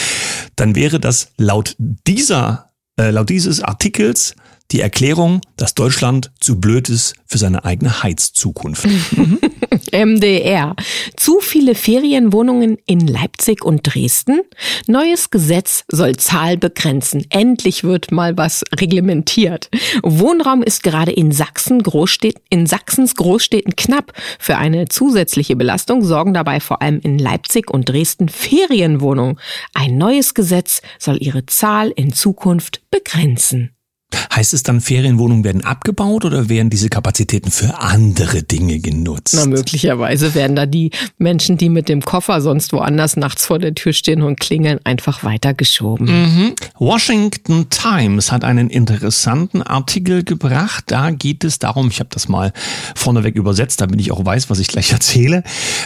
dann 0.54 0.76
wäre 0.76 1.00
das 1.00 1.32
laut 1.36 1.74
dieser, 1.78 2.70
äh, 2.98 3.10
laut 3.10 3.28
dieses 3.28 3.60
Artikels 3.60 4.36
die 4.70 4.80
Erklärung, 4.80 5.40
dass 5.56 5.74
Deutschland 5.74 6.30
zu 6.40 6.60
blöd 6.60 6.88
ist 6.88 7.14
für 7.26 7.38
seine 7.38 7.64
eigene 7.64 8.02
Heizzukunft. 8.02 8.86
MDR. 9.92 10.76
Zu 11.16 11.40
viele 11.40 11.74
Ferienwohnungen 11.74 12.78
in 12.86 13.06
Leipzig 13.06 13.64
und 13.64 13.82
Dresden? 13.82 14.42
Neues 14.86 15.30
Gesetz 15.30 15.84
soll 15.90 16.16
Zahl 16.16 16.56
begrenzen. 16.58 17.24
Endlich 17.30 17.84
wird 17.84 18.12
mal 18.12 18.36
was 18.36 18.64
reglementiert. 18.78 19.70
Wohnraum 20.02 20.62
ist 20.62 20.82
gerade 20.82 21.12
in 21.12 21.32
Sachsen 21.32 21.82
Großstädten, 21.82 22.42
in 22.50 22.66
Sachsens 22.66 23.14
Großstädten 23.14 23.76
knapp. 23.76 24.12
Für 24.38 24.58
eine 24.58 24.88
zusätzliche 24.88 25.56
Belastung 25.56 26.04
sorgen 26.04 26.34
dabei 26.34 26.60
vor 26.60 26.82
allem 26.82 27.00
in 27.00 27.18
Leipzig 27.18 27.70
und 27.70 27.88
Dresden 27.88 28.28
Ferienwohnungen. 28.28 29.38
Ein 29.74 29.96
neues 29.96 30.34
Gesetz 30.34 30.82
soll 30.98 31.18
ihre 31.20 31.46
Zahl 31.46 31.90
in 31.90 32.12
Zukunft 32.12 32.82
begrenzen. 32.90 33.77
Heißt 34.34 34.54
es 34.54 34.62
dann, 34.62 34.80
Ferienwohnungen 34.80 35.44
werden 35.44 35.64
abgebaut 35.64 36.24
oder 36.24 36.48
werden 36.48 36.70
diese 36.70 36.88
Kapazitäten 36.88 37.50
für 37.50 37.78
andere 37.80 38.42
Dinge 38.42 38.78
genutzt? 38.78 39.34
Na, 39.36 39.44
möglicherweise 39.44 40.34
werden 40.34 40.56
da 40.56 40.64
die 40.64 40.92
Menschen, 41.18 41.58
die 41.58 41.68
mit 41.68 41.90
dem 41.90 42.00
Koffer 42.00 42.40
sonst 42.40 42.72
woanders 42.72 43.16
nachts 43.16 43.44
vor 43.44 43.58
der 43.58 43.74
Tür 43.74 43.92
stehen 43.92 44.22
und 44.22 44.40
klingeln, 44.40 44.78
einfach 44.84 45.24
weitergeschoben. 45.24 46.06
Mhm. 46.06 46.54
Washington 46.78 47.68
Times 47.68 48.32
hat 48.32 48.44
einen 48.44 48.70
interessanten 48.70 49.62
Artikel 49.62 50.24
gebracht. 50.24 50.84
Da 50.86 51.10
geht 51.10 51.44
es 51.44 51.58
darum, 51.58 51.88
ich 51.88 52.00
habe 52.00 52.10
das 52.10 52.28
mal 52.28 52.52
vorneweg 52.94 53.34
übersetzt, 53.34 53.80
damit 53.82 54.00
ich 54.00 54.10
auch 54.10 54.24
weiß, 54.24 54.48
was 54.48 54.58
ich 54.58 54.68
gleich 54.68 54.92
erzähle. 54.98 55.42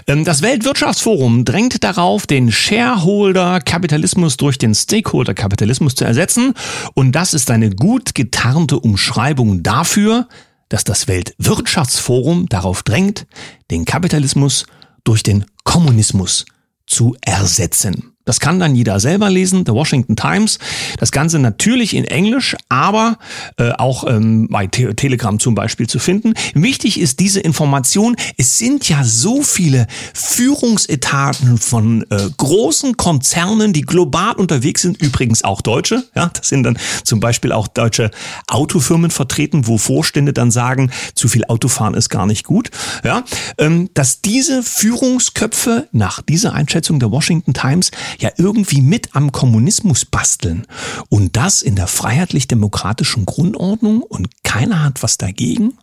Ähm, 0.06 0.24
das 0.24 0.42
Weltwirtschaftsforum 0.42 1.44
drängt 1.44 1.82
darauf, 1.82 2.28
den 2.28 2.52
Shareholder-Kapitalismus 2.52 4.36
durch 4.36 4.58
den 4.58 4.74
Stakeholder-Kapitalismus 4.74 5.96
zu 5.96 6.04
ersetzen. 6.04 6.54
Und 6.94 7.12
das 7.12 7.34
ist 7.34 7.50
eine 7.50 7.70
gut 7.70 8.11
getarnte 8.14 8.78
Umschreibung 8.78 9.62
dafür, 9.62 10.28
dass 10.68 10.84
das 10.84 11.08
Weltwirtschaftsforum 11.08 12.48
darauf 12.48 12.82
drängt, 12.82 13.26
den 13.70 13.84
Kapitalismus 13.84 14.66
durch 15.04 15.22
den 15.22 15.44
Kommunismus 15.64 16.46
zu 16.86 17.16
ersetzen. 17.20 18.11
Das 18.24 18.38
kann 18.38 18.60
dann 18.60 18.74
jeder 18.74 19.00
selber 19.00 19.30
lesen, 19.30 19.64
The 19.66 19.72
Washington 19.72 20.16
Times. 20.16 20.58
Das 20.98 21.10
Ganze 21.10 21.38
natürlich 21.38 21.94
in 21.94 22.04
Englisch, 22.04 22.56
aber 22.68 23.18
äh, 23.56 23.72
auch 23.72 24.04
ähm, 24.06 24.48
bei 24.48 24.66
Te 24.66 24.94
Telegram 24.94 25.38
zum 25.38 25.54
Beispiel 25.54 25.88
zu 25.88 25.98
finden. 25.98 26.34
Wichtig 26.54 27.00
ist 27.00 27.20
diese 27.20 27.40
Information. 27.40 28.16
Es 28.36 28.58
sind 28.58 28.88
ja 28.88 29.02
so 29.04 29.42
viele 29.42 29.86
Führungsetagen 30.14 31.58
von 31.58 32.02
äh, 32.10 32.28
großen 32.36 32.96
Konzernen, 32.96 33.72
die 33.72 33.82
global 33.82 34.34
unterwegs 34.34 34.82
sind, 34.82 35.02
übrigens 35.02 35.42
auch 35.44 35.60
Deutsche. 35.60 36.04
Ja, 36.14 36.30
das 36.32 36.48
sind 36.48 36.62
dann 36.62 36.78
zum 37.04 37.20
Beispiel 37.20 37.52
auch 37.52 37.68
deutsche 37.68 38.10
Autofirmen 38.46 39.10
vertreten, 39.10 39.66
wo 39.66 39.78
Vorstände 39.78 40.32
dann 40.32 40.50
sagen, 40.50 40.90
zu 41.14 41.28
viel 41.28 41.44
Autofahren 41.46 41.94
ist 41.94 42.08
gar 42.08 42.26
nicht 42.26 42.44
gut. 42.44 42.70
Ja, 43.04 43.24
ähm, 43.58 43.90
dass 43.94 44.20
diese 44.20 44.62
Führungsköpfe 44.62 45.88
nach 45.92 46.22
dieser 46.22 46.52
Einschätzung 46.52 47.00
der 47.00 47.10
Washington 47.10 47.54
Times 47.54 47.90
ja 48.18 48.30
irgendwie 48.36 48.80
mit 48.80 49.14
am 49.14 49.32
Kommunismus 49.32 50.04
basteln. 50.04 50.66
Und 51.08 51.36
das 51.36 51.62
in 51.62 51.76
der 51.76 51.86
freiheitlich-demokratischen 51.86 53.26
Grundordnung 53.26 54.02
und 54.02 54.42
keiner 54.44 54.84
hat 54.84 55.02
was 55.02 55.18
dagegen? 55.18 55.78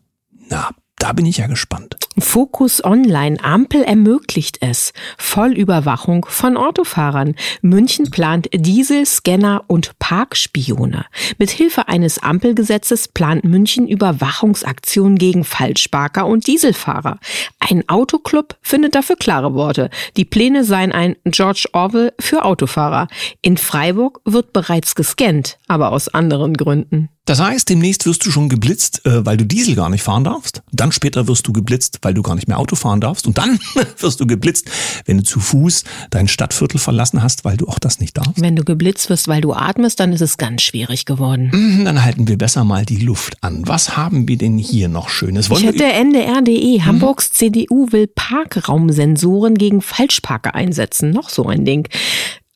Na, 0.49 0.71
Da 0.99 1.13
bin 1.13 1.25
ich 1.25 1.37
ja 1.37 1.47
gespannt. 1.47 1.95
Fokus 2.19 2.83
Online 2.83 3.41
Ampel 3.41 3.83
ermöglicht 3.83 4.57
es. 4.59 4.91
Vollüberwachung 5.17 6.25
von 6.27 6.57
Autofahrern. 6.57 7.35
München 7.61 8.11
plant 8.11 8.49
Diesel, 8.53 9.05
Scanner 9.05 9.63
und 9.67 9.97
Parkspione. 9.99 11.05
Mit 11.37 11.51
Hilfe 11.51 11.87
eines 11.87 12.21
Ampelgesetzes 12.21 13.07
plant 13.07 13.45
München 13.45 13.87
Überwachungsaktionen 13.87 15.17
gegen 15.17 15.45
Falschparker 15.45 16.27
und 16.27 16.47
Dieselfahrer. 16.47 17.19
Ein 17.59 17.87
Autoclub 17.87 18.57
findet 18.61 18.93
dafür 18.93 19.15
klare 19.15 19.53
Worte. 19.53 19.89
Die 20.17 20.25
Pläne 20.25 20.65
seien 20.65 20.91
ein 20.91 21.15
George 21.23 21.69
Orwell 21.71 22.11
für 22.19 22.43
Autofahrer. 22.43 23.07
In 23.41 23.55
Freiburg 23.55 24.19
wird 24.25 24.51
bereits 24.51 24.95
gescannt, 24.95 25.59
aber 25.67 25.93
aus 25.93 26.09
anderen 26.09 26.55
Gründen. 26.55 27.09
Das 27.29 27.39
heißt, 27.39 27.69
demnächst 27.69 28.07
wirst 28.07 28.25
du 28.25 28.31
schon 28.31 28.49
geblitzt, 28.49 29.05
äh, 29.05 29.23
weil 29.23 29.37
du 29.37 29.45
Diesel 29.45 29.75
gar 29.75 29.91
nicht 29.91 30.01
fahren 30.01 30.23
darfst. 30.23 30.63
Dann 30.71 30.91
später 30.91 31.27
wirst 31.27 31.47
du 31.47 31.53
geblitzt, 31.53 31.99
weil 32.01 32.15
du 32.15 32.23
gar 32.23 32.33
nicht 32.33 32.47
mehr 32.47 32.57
Auto 32.57 32.75
fahren 32.75 33.01
darfst. 33.01 33.27
Und 33.27 33.37
dann 33.37 33.59
wirst 33.99 34.19
du 34.19 34.25
geblitzt, 34.25 34.67
wenn 35.05 35.19
du 35.19 35.23
zu 35.23 35.39
Fuß 35.39 35.83
dein 36.09 36.27
Stadtviertel 36.27 36.79
verlassen 36.79 37.21
hast, 37.21 37.45
weil 37.45 37.55
du 37.55 37.67
auch 37.67 37.77
das 37.77 37.99
nicht 37.99 38.17
darfst. 38.17 38.41
Wenn 38.41 38.55
du 38.55 38.63
geblitzt 38.63 39.11
wirst, 39.11 39.27
weil 39.27 39.41
du 39.41 39.53
atmest, 39.53 39.99
dann 39.99 40.11
ist 40.11 40.21
es 40.21 40.39
ganz 40.39 40.63
schwierig 40.63 41.05
geworden. 41.05 41.51
Mhm, 41.53 41.85
Dann 41.85 42.03
halten 42.03 42.27
wir 42.27 42.35
besser 42.35 42.63
mal 42.63 42.83
die 42.83 42.97
Luft 42.97 43.37
an. 43.43 43.61
Was 43.67 43.95
haben 43.95 44.27
wir 44.27 44.39
denn 44.39 44.57
hier 44.57 44.89
noch 44.89 45.09
Schönes? 45.09 45.51
Ich 45.51 45.61
wir 45.61 45.67
hätte 45.67 45.83
NDR.de. 45.83 46.81
Hamburgs 46.81 47.29
CDU 47.29 47.91
will 47.91 48.07
Parkraumsensoren 48.07 49.53
gegen 49.53 49.83
Falschparker 49.83 50.55
einsetzen. 50.55 51.11
Noch 51.11 51.29
so 51.29 51.45
ein 51.45 51.63
Ding. 51.63 51.87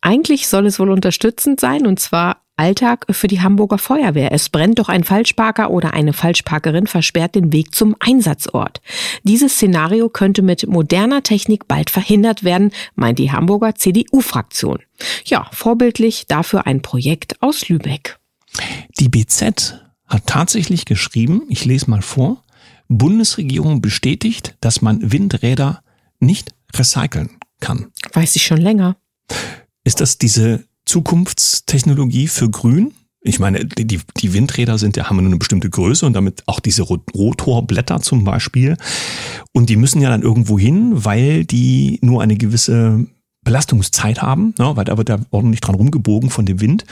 Eigentlich 0.02 0.48
soll 0.48 0.66
es 0.66 0.80
wohl 0.80 0.90
unterstützend 0.90 1.60
sein 1.60 1.86
und 1.86 2.00
zwar 2.00 2.43
Alltag 2.56 3.06
für 3.10 3.28
die 3.28 3.42
Hamburger 3.42 3.78
Feuerwehr. 3.78 4.32
Es 4.32 4.50
brennt 4.50 4.80
doch 4.80 4.90
ein 4.90 5.04
Falschparker 5.04 5.72
oder 5.72 5.94
eine 5.94 6.14
Falschparkerin 6.14 6.88
versperrt 6.88 7.36
den 7.36 7.52
Weg 7.52 7.74
zum 7.74 7.96
Einsatzort. 8.00 8.82
Dieses 9.24 9.54
Szenario 9.54 10.10
könnte 10.10 10.42
mit 10.42 10.68
moderner 10.68 11.24
Technik 11.24 11.68
bald 11.68 11.90
verhindert 11.90 12.44
werden, 12.44 12.72
meint 12.96 13.20
die 13.20 13.32
Hamburger 13.32 13.76
CDU-Fraktion. 13.76 14.80
Ja, 15.26 15.48
vorbildlich 15.52 16.26
dafür 16.28 16.68
ein 16.68 16.82
Projekt 16.82 17.42
aus 17.42 17.70
Lübeck. 17.70 18.20
Die 19.00 19.10
BZ 19.10 19.82
hat 20.08 20.28
tatsächlich 20.28 20.86
geschrieben, 20.86 21.44
ich 21.50 21.66
lese 21.66 21.90
mal 21.90 22.02
vor, 22.02 22.44
Bundesregierung 22.88 23.82
bestätigt, 23.82 24.56
dass 24.62 24.82
man 24.82 25.12
Windräder 25.12 25.82
nicht 26.20 26.54
recyceln 26.76 27.32
kann. 27.60 27.92
Weiß 28.14 28.36
ich 28.36 28.46
schon 28.46 28.62
länger. 28.62 28.96
Ist 29.84 30.02
das 30.02 30.18
diese 30.18 30.66
Zukunftstechnologie 30.86 32.28
für 32.28 32.50
Grün? 32.50 32.94
Ich 33.26 33.40
meine, 33.40 33.64
die, 33.66 34.00
die 34.18 34.34
Windräder 34.34 34.78
sind 34.78 34.98
ja, 34.98 35.10
haben 35.10 35.16
nur 35.16 35.26
eine 35.28 35.38
bestimmte 35.38 35.70
Größe 35.70 36.06
und 36.06 36.14
damit 36.14 36.44
auch 36.46 36.60
diese 36.60 36.82
Rot- 36.82 37.14
Rotorblätter 37.16 38.02
zum 38.02 38.26
Beispiel. 38.26 38.76
Und 39.54 39.70
die 39.70 39.78
müssen 39.78 40.02
ja 40.02 40.10
dann 40.10 40.24
irgendwo 40.24 40.60
hin, 40.60 40.92
weil 41.06 41.46
die 41.46 42.00
nur 42.02 42.22
eine 42.22 42.36
gewisse 42.36 43.08
Belastungszeit 43.46 44.22
haben, 44.22 44.54
ne, 44.58 44.76
weil 44.76 44.86
da 44.86 44.98
wird 44.98 45.10
da 45.10 45.20
ordentlich 45.32 45.62
dran 45.62 45.76
rumgebogen 45.76 46.30
von 46.30 46.46
dem 46.46 46.62
Wind. 46.62 46.86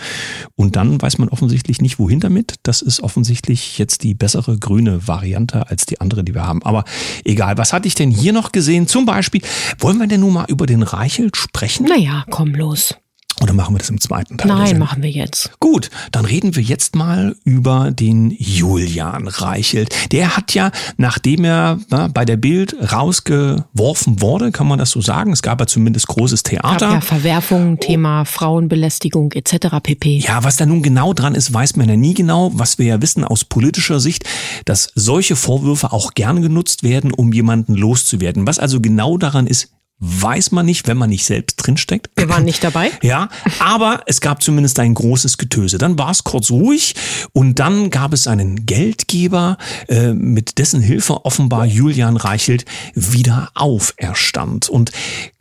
Und 0.56 0.76
dann 0.76 1.02
weiß 1.02 1.18
man 1.18 1.30
offensichtlich 1.30 1.82
nicht, 1.82 2.00
wohin 2.00 2.20
damit. 2.20 2.56
Das 2.64 2.82
ist 2.82 3.02
offensichtlich 3.02 3.78
jetzt 3.78 4.04
die 4.04 4.14
bessere 4.14 4.58
grüne 4.58 5.08
Variante 5.08 5.70
als 5.70 5.86
die 5.86 6.00
andere, 6.02 6.24
die 6.24 6.34
wir 6.34 6.44
haben. 6.44 6.62
Aber 6.64 6.84
egal, 7.24 7.58
was 7.58 7.74
hatte 7.74 7.88
ich 7.88 7.96
denn 7.96 8.12
hier 8.12 8.34
noch 8.34 8.52
gesehen? 8.52 8.88
Zum 8.88 9.06
Beispiel, 9.06 9.42
wollen 9.80 9.98
wir 9.98 10.08
denn 10.08 10.22
nun 10.22 10.34
mal 10.34 10.46
über 10.48 10.66
den 10.66 10.84
Reichelt 10.84 11.38
sprechen? 11.38 11.88
Naja, 11.88 12.26
komm 12.30 12.54
los. 12.54 12.96
Oder 13.42 13.54
machen 13.54 13.74
wir 13.74 13.80
das 13.80 13.90
im 13.90 14.00
zweiten 14.00 14.38
Teil? 14.38 14.50
Nein, 14.50 14.78
machen 14.78 15.02
wir 15.02 15.10
jetzt. 15.10 15.52
Gut, 15.60 15.90
dann 16.12 16.26
reden 16.26 16.56
wir 16.56 16.62
jetzt 16.62 16.96
mal 16.96 17.36
über 17.44 17.92
den 17.92 18.36
Julian 18.38 19.28
Reichelt. 19.28 19.94
Der 20.12 20.38
hat 20.38 20.54
ja, 20.54 20.72
nachdem 20.98 21.44
er 21.44 21.80
na, 21.90 22.08
bei 22.08 22.24
der 22.24 22.38
Bild 22.38 22.76
rausgeworfen 22.92 24.22
wurde, 24.22 24.52
kann 24.52 24.68
man 24.68 24.78
das 24.78 24.92
so 24.92 25.02
sagen, 25.02 25.32
es 25.32 25.42
gab 25.42 25.60
ja 25.60 25.66
zumindest 25.66 26.08
großes 26.08 26.44
Gab 26.44 26.52
Theater. 26.52 26.92
ja 26.94 27.02
Verwerfungen, 27.02 27.80
Thema 27.80 28.26
Frauenbelästigung 28.26 29.32
etc. 29.32 29.78
pp. 29.82 30.20
Ja, 30.20 30.44
was 30.44 30.58
da 30.58 30.66
nun 30.66 30.84
genau 30.84 31.14
dran 31.14 31.34
ist, 31.34 31.52
weiß 31.52 31.76
man 31.78 31.90
ja 31.90 31.96
nie 31.96 32.14
genau. 32.14 32.52
Was 32.54 32.78
wir 32.78 32.86
ja 32.86 33.02
wissen 33.02 33.24
aus 33.24 33.44
politischer 33.44 34.00
Sicht, 34.00 34.24
dass 34.66 34.92
solche 34.94 35.36
Vorwürfe 35.36 35.92
auch 35.92 36.14
gern 36.14 36.42
genutzt 36.42 36.84
werden, 36.84 37.12
um 37.12 37.34
jemanden 37.34 37.74
loszuwerden. 37.74 38.46
Was 38.46 38.60
also 38.60 38.82
genau 38.82 39.18
daran 39.18 39.48
ist, 39.48 39.70
weiß 40.02 40.52
man 40.52 40.66
nicht, 40.66 40.88
wenn 40.88 40.98
man 40.98 41.12
nicht 41.12 41.26
selbst 41.26 41.56
drinsteckt. 41.58 42.10
Wir 42.16 42.28
waren 42.28 42.44
nicht 42.44 42.64
dabei. 42.64 42.92
Ja, 43.04 43.30
aber 43.60 44.04
es 44.06 44.22
gab 44.22 44.42
zumindest 44.44 44.80
ein 44.80 44.94
großes 44.94 45.38
Getöse. 45.38 45.78
Dann 45.78 45.98
war 45.98 46.12
es 46.12 46.24
kurz 46.24 46.50
ruhig 46.50 46.96
und 47.34 47.60
dann 47.60 47.90
gab 47.90 48.14
es 48.14 48.28
einen 48.28 48.66
Geldgeber, 48.66 49.58
äh, 49.88 50.14
mit 50.14 50.60
dessen 50.60 50.82
Hilfe 50.82 51.26
offenbar 51.26 51.66
Julian 51.66 52.16
Reichelt 52.16 52.66
wieder 52.94 53.50
auferstand. 53.56 54.70
Und 54.70 54.92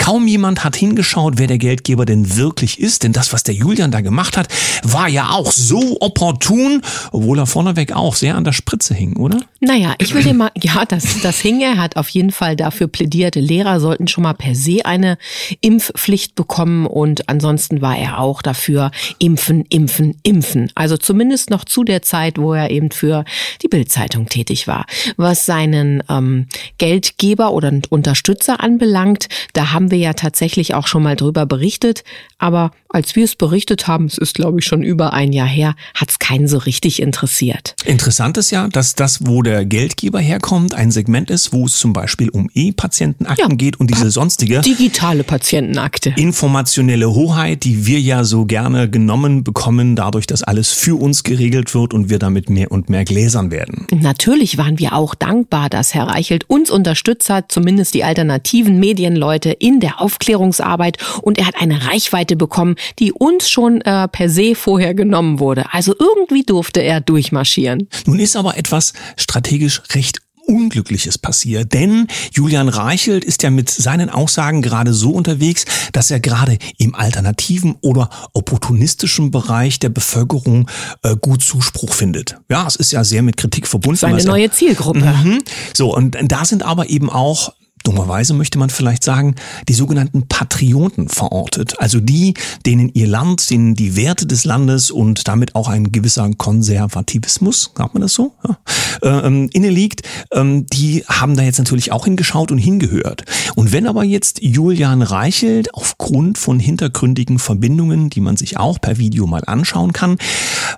kaum 0.01 0.27
jemand 0.27 0.65
hat 0.65 0.75
hingeschaut, 0.75 1.35
wer 1.37 1.47
der 1.47 1.59
Geldgeber 1.59 2.07
denn 2.07 2.37
wirklich 2.37 2.81
ist, 2.81 3.05
denn 3.05 3.13
das, 3.13 3.33
was 3.33 3.45
der 3.45 3.55
Julian 3.55 3.91
da 3.91 4.01
gemacht 4.01 4.37
hat, 4.37 4.49
war 4.83 5.09
ja 5.09 5.31
auch 5.31 5.53
so 5.53 5.99
opportun, 6.01 6.81
obwohl 7.13 7.39
er 7.39 7.47
vorneweg 7.47 7.93
auch 7.93 8.15
sehr 8.17 8.35
an 8.35 8.45
der 8.45 8.53
Spritze 8.53 8.95
hing, 8.95 9.17
oder? 9.17 9.41
Naja, 9.61 9.95
ich 9.99 10.13
dir 10.13 10.33
mal, 10.33 10.51
ja, 10.57 10.87
das, 10.87 11.21
das 11.21 11.39
hing 11.39 11.61
er, 11.61 11.77
hat 11.77 11.97
auf 11.97 12.09
jeden 12.09 12.33
Fall 12.33 12.57
dafür 12.57 12.89
plädiert. 12.89 13.35
Lehrer 13.35 13.79
sollten 13.79 14.09
schon 14.09 14.25
mal 14.25 14.33
per 14.33 14.55
se 14.55 14.87
eine 14.87 15.19
Impfpflicht 15.61 16.35
bekommen 16.35 16.87
und 16.87 17.29
ansonsten 17.29 17.83
war 17.83 17.97
er 17.99 18.21
auch 18.21 18.41
dafür 18.41 18.91
impfen, 19.19 19.67
impfen, 19.69 20.17
impfen. 20.23 20.73
Also 20.75 20.97
zumindest 20.97 21.51
noch 21.51 21.67
zu 21.67 21.85
der 21.85 22.01
Zeit, 22.01 22.39
wo 22.39 22.55
er 22.55 22.71
eben 22.71 22.91
für 22.91 23.27
die 23.63 23.69
Bildzeitung 23.69 24.31
tätig 24.31 24.67
war. 24.67 24.87
Was 25.19 25.45
seinen 25.45 26.03
ähm, 26.09 26.47
Geldgeber 26.79 27.53
oder 27.53 27.71
Unterstützer 27.91 28.61
anbelangt, 28.61 29.29
da 29.53 29.73
haben 29.73 29.90
wir 29.91 29.99
ja 29.99 30.13
tatsächlich 30.15 30.75
auch 30.75 30.87
schon 30.87 31.03
mal 31.03 31.17
drüber 31.17 31.47
berichtet, 31.47 32.05
aber 32.39 32.71
als 32.89 33.15
wir 33.15 33.25
es 33.25 33.37
berichtet 33.37 33.87
haben, 33.87 34.07
es 34.07 34.19
ist 34.19 34.35
glaube 34.35 34.61
ich 34.61 34.65
schon 34.67 34.83
über 34.83 35.13
ein 35.13 35.33
Jahr 35.33 35.47
her, 35.47 35.75
hat 35.95 36.11
es 36.11 36.19
keinen 36.19 36.49
so 36.49 36.59
richtig 36.59 37.01
interessiert. 37.01 37.75
Interessant 37.85 38.37
ist 38.37 38.51
ja, 38.51 38.69
dass 38.69 38.95
das, 38.95 39.27
wo 39.27 39.43
der 39.43 39.65
Geldgeber 39.65 40.21
herkommt, 40.21 40.75
ein 40.75 40.91
Segment 40.91 41.31
ist, 41.31 41.53
wo 41.53 41.67
es 41.67 41.77
zum 41.77 41.93
Beispiel 41.93 42.29
um 42.31 42.51
E-Patientenakten 42.55 43.51
Ja, 43.51 43.57
geht 43.57 43.79
und 43.79 43.91
diese 43.91 44.11
sonstige 44.11 44.61
Digitale 44.61 45.25
Patientenakte. 45.25 46.15
informationelle 46.17 47.11
Hoheit, 47.15 47.65
die 47.65 47.87
wir 47.87 48.01
ja 48.01 48.25
so 48.25 48.45
gerne 48.45 48.89
genommen 48.89 49.45
bekommen, 49.45 49.97
dadurch, 49.97 50.27
dass 50.27 50.43
alles 50.43 50.73
für 50.73 51.01
uns 51.01 51.23
geregelt 51.25 51.75
wird 51.75 51.95
und 51.95 52.11
wir 52.11 52.19
damit 52.19 52.51
mehr 52.51 52.71
und 52.71 52.89
mehr 52.89 53.05
gläsern 53.05 53.51
werden. 53.51 53.87
Natürlich 53.93 54.59
waren 54.59 54.79
wir 54.79 54.95
auch 54.95 55.15
dankbar, 55.15 55.69
dass 55.69 55.95
Herr 55.95 56.09
Reichelt 56.09 56.49
uns 56.49 56.71
unterstützt 56.71 57.31
hat, 57.31 57.53
zumindest 57.53 57.95
die 57.95 58.05
alternativen 58.05 58.79
Medienleute 58.79 59.51
in 59.51 59.80
der 59.81 60.01
Aufklärungsarbeit 60.01 60.99
und 61.23 61.39
er 61.39 61.47
hat 61.47 61.57
eine 61.61 61.87
Reichweite 61.87 62.37
bekommen, 62.37 62.77
die 62.99 63.13
uns 63.13 63.51
schon 63.51 63.81
äh, 63.81 64.09
per 64.09 64.29
se 64.29 64.55
vorher 64.55 64.95
genommen 64.95 65.41
wurde. 65.41 65.73
Also 65.73 65.95
irgendwie 65.99 66.43
durfte 66.43 66.81
er 66.81 67.01
durchmarschieren. 67.01 67.89
Nun 68.07 68.19
ist 68.19 68.37
aber 68.37 68.57
etwas 68.57 68.93
strategisch 69.17 69.83
recht 69.95 70.21
Unglückliches 70.51 71.17
passiert, 71.17 71.73
denn 71.73 72.09
Julian 72.33 72.69
Reichelt 72.69 73.25
ist 73.25 73.45
ja 73.45 73.51
mit 73.51 73.71
seinen 73.71 74.11
Aussagen 74.11 74.63
gerade 74.63 74.93
so 74.93 75.13
unterwegs, 75.13 75.65
dass 75.93 76.11
er 76.11 76.19
gerade 76.19 76.59
im 76.77 76.97
alternativen 76.97 77.77
oder 77.83 78.11
opportunistischen 78.33 79.31
Bereich 79.31 79.79
der 79.79 79.91
Bevölkerung 79.91 80.69
äh, 81.03 81.15
gut 81.15 81.43
Zuspruch 81.43 81.95
findet. 81.95 82.37
Ja, 82.51 82.67
es 82.67 82.75
ist 82.75 82.91
ja 82.91 83.05
sehr 83.05 83.23
mit 83.23 83.37
Kritik 83.37 83.69
verbunden. 83.69 83.99
Seine 83.99 84.25
neue 84.25 84.51
Zielgruppe. 84.51 85.15
Mhm. 85.23 85.39
So, 85.73 85.95
und 85.95 86.19
da 86.21 86.45
sind 86.45 86.65
aber 86.65 86.91
eben 86.91 87.11
auch 87.11 87.53
dummerweise 87.83 88.35
möchte 88.35 88.59
man 88.59 88.71
vielleicht 88.71 89.05
sagen, 89.05 89.35
die 89.69 89.75
sogenannten 89.75 90.27
Patrioten 90.29 91.09
verortet. 91.09 91.81
Also 91.81 92.01
die, 92.01 92.35
denen 92.67 92.91
ihr 92.95 93.07
Land, 93.07 93.51
denen 93.51 93.75
die 93.75 93.97
Werte 93.97 94.27
des 94.27 94.45
Landes 94.45 94.91
und 94.91 95.29
damit 95.29 95.55
auch 95.55 95.69
ein 95.69 95.93
gewisser 95.93 96.29
Konservativismus, 96.37 97.73
sagt 97.77 97.95
man 97.95 98.03
das 98.03 98.15
so, 98.15 98.33
ja, 98.47 98.59
ähm, 99.03 99.49
inne 99.53 99.71
liegt, 99.71 100.03
ähm, 100.33 100.67
die 100.67 101.05
haben 101.09 101.37
da 101.37 101.43
jetzt 101.43 101.59
natürlich 101.59 101.93
auch 101.93 102.05
hingeschaut 102.05 102.53
und 102.53 102.59
hingehört. 102.59 103.25
Und 103.57 103.73
wenn 103.73 103.87
aber 103.87 104.05
jetzt 104.05 104.43
Julian 104.43 105.03
Reichelt 105.03 105.75
aufgrund 105.75 106.39
von 106.39 106.59
hintergründigen 106.61 107.39
Verbindungen, 107.39 108.11
die 108.11 108.21
man 108.21 108.37
sich 108.37 108.59
auch 108.59 108.81
per 108.81 108.99
Video 108.99 109.27
mal 109.27 109.43
anschauen 109.47 109.93
kann, 109.93 110.19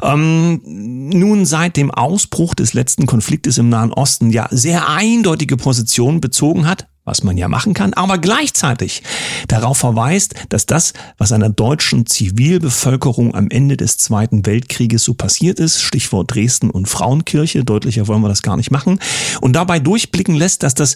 ähm, 0.02 0.60
nun 0.64 1.44
seit 1.44 1.76
dem 1.76 1.90
Ausbruch 1.90 2.54
des 2.54 2.74
letzten 2.74 3.06
Konfliktes 3.06 3.58
im 3.58 3.68
Nahen 3.68 3.92
Osten 3.92 4.30
ja 4.30 4.48
sehr 4.50 4.88
eindeutige 4.88 5.56
Positionen 5.56 6.20
bezogen 6.20 6.66
hat, 6.66 6.86
was 7.04 7.24
man 7.24 7.36
ja 7.36 7.48
machen 7.48 7.74
kann, 7.74 7.94
aber 7.94 8.18
gleichzeitig 8.18 9.02
darauf 9.48 9.78
verweist, 9.78 10.34
dass 10.50 10.66
das, 10.66 10.92
was 11.18 11.32
einer 11.32 11.48
deutschen 11.48 12.06
Zivilbevölkerung 12.06 13.34
am 13.34 13.50
Ende 13.50 13.76
des 13.76 13.98
Zweiten 13.98 14.46
Weltkrieges 14.46 15.02
so 15.02 15.14
passiert 15.14 15.58
ist, 15.58 15.80
Stichwort 15.80 16.34
Dresden 16.34 16.70
und 16.70 16.86
Frauenkirche, 16.86 17.64
deutlicher 17.64 18.06
wollen 18.06 18.22
wir 18.22 18.28
das 18.28 18.42
gar 18.42 18.56
nicht 18.56 18.70
machen, 18.70 19.00
und 19.40 19.54
dabei 19.54 19.80
durchblicken 19.80 20.34
lässt, 20.34 20.62
dass 20.62 20.74
das 20.74 20.94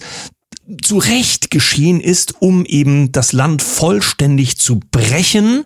zu 0.82 0.98
Recht 0.98 1.50
geschehen 1.50 2.00
ist, 2.00 2.34
um 2.40 2.64
eben 2.64 3.12
das 3.12 3.32
Land 3.32 3.62
vollständig 3.62 4.58
zu 4.58 4.80
brechen, 4.90 5.64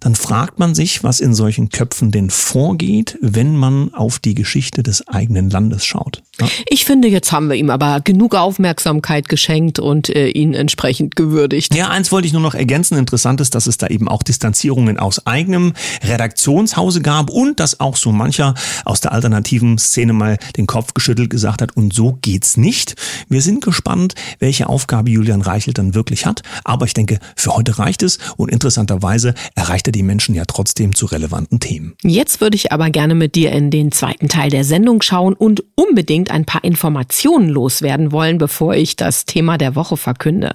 dann 0.00 0.14
fragt 0.14 0.58
man 0.58 0.74
sich, 0.74 1.02
was 1.02 1.20
in 1.20 1.34
solchen 1.34 1.70
Köpfen 1.70 2.10
denn 2.10 2.28
vorgeht, 2.28 3.18
wenn 3.22 3.56
man 3.56 3.94
auf 3.94 4.18
die 4.18 4.34
Geschichte 4.34 4.82
des 4.82 5.08
eigenen 5.08 5.48
Landes 5.48 5.86
schaut. 5.86 6.22
Ja? 6.38 6.48
Ich 6.68 6.84
finde, 6.84 7.08
jetzt 7.08 7.32
haben 7.32 7.48
wir 7.48 7.56
ihm 7.56 7.70
aber 7.70 8.00
genug 8.00 8.34
Aufmerksamkeit 8.34 9.28
geschenkt 9.28 9.78
und 9.78 10.10
äh, 10.10 10.28
ihn 10.28 10.52
entsprechend 10.52 11.16
gewürdigt. 11.16 11.74
Ja, 11.74 11.88
eins 11.88 12.12
wollte 12.12 12.26
ich 12.26 12.34
nur 12.34 12.42
noch 12.42 12.54
ergänzen. 12.54 12.98
Interessant 12.98 13.40
ist, 13.40 13.54
dass 13.54 13.66
es 13.66 13.78
da 13.78 13.86
eben 13.86 14.06
auch 14.06 14.22
Distanzierungen 14.22 14.98
aus 14.98 15.26
eigenem 15.26 15.72
Redaktionshause 16.04 17.00
gab 17.00 17.30
und 17.30 17.58
dass 17.58 17.80
auch 17.80 17.96
so 17.96 18.12
mancher 18.12 18.54
aus 18.84 19.00
der 19.00 19.12
alternativen 19.12 19.78
Szene 19.78 20.12
mal 20.12 20.38
den 20.58 20.66
Kopf 20.66 20.92
geschüttelt 20.92 21.30
gesagt 21.30 21.62
hat, 21.62 21.74
und 21.74 21.94
so 21.94 22.18
geht's 22.20 22.56
nicht. 22.56 22.96
Wir 23.28 23.40
sind 23.40 23.64
gespannt, 23.64 24.14
welche 24.38 24.68
Aufgabe 24.68 25.10
Julian 25.10 25.42
Reichelt 25.42 25.78
dann 25.78 25.94
wirklich 25.94 26.26
hat. 26.26 26.42
Aber 26.64 26.86
ich 26.86 26.94
denke, 26.94 27.18
für 27.36 27.54
heute 27.54 27.78
reicht 27.78 28.02
es 28.02 28.18
und 28.36 28.50
interessanterweise 28.50 29.34
erreicht 29.54 29.88
er 29.88 29.92
die 29.92 30.02
Menschen 30.02 30.34
ja 30.34 30.44
trotzdem 30.46 30.94
zu 30.94 31.06
relevanten 31.06 31.60
Themen. 31.60 31.94
Jetzt 32.02 32.40
würde 32.40 32.56
ich 32.56 32.72
aber 32.72 32.90
gerne 32.90 33.14
mit 33.14 33.34
dir 33.34 33.52
in 33.52 33.70
den 33.70 33.92
zweiten 33.92 34.28
Teil 34.28 34.50
der 34.50 34.64
Sendung 34.64 35.02
schauen 35.02 35.34
und 35.34 35.64
unbedingt 35.74 36.30
ein 36.30 36.44
paar 36.44 36.64
Informationen 36.64 37.48
loswerden 37.48 38.12
wollen, 38.12 38.38
bevor 38.38 38.74
ich 38.74 38.96
das 38.96 39.24
Thema 39.24 39.58
der 39.58 39.74
Woche 39.74 39.96
verkünde. 39.96 40.54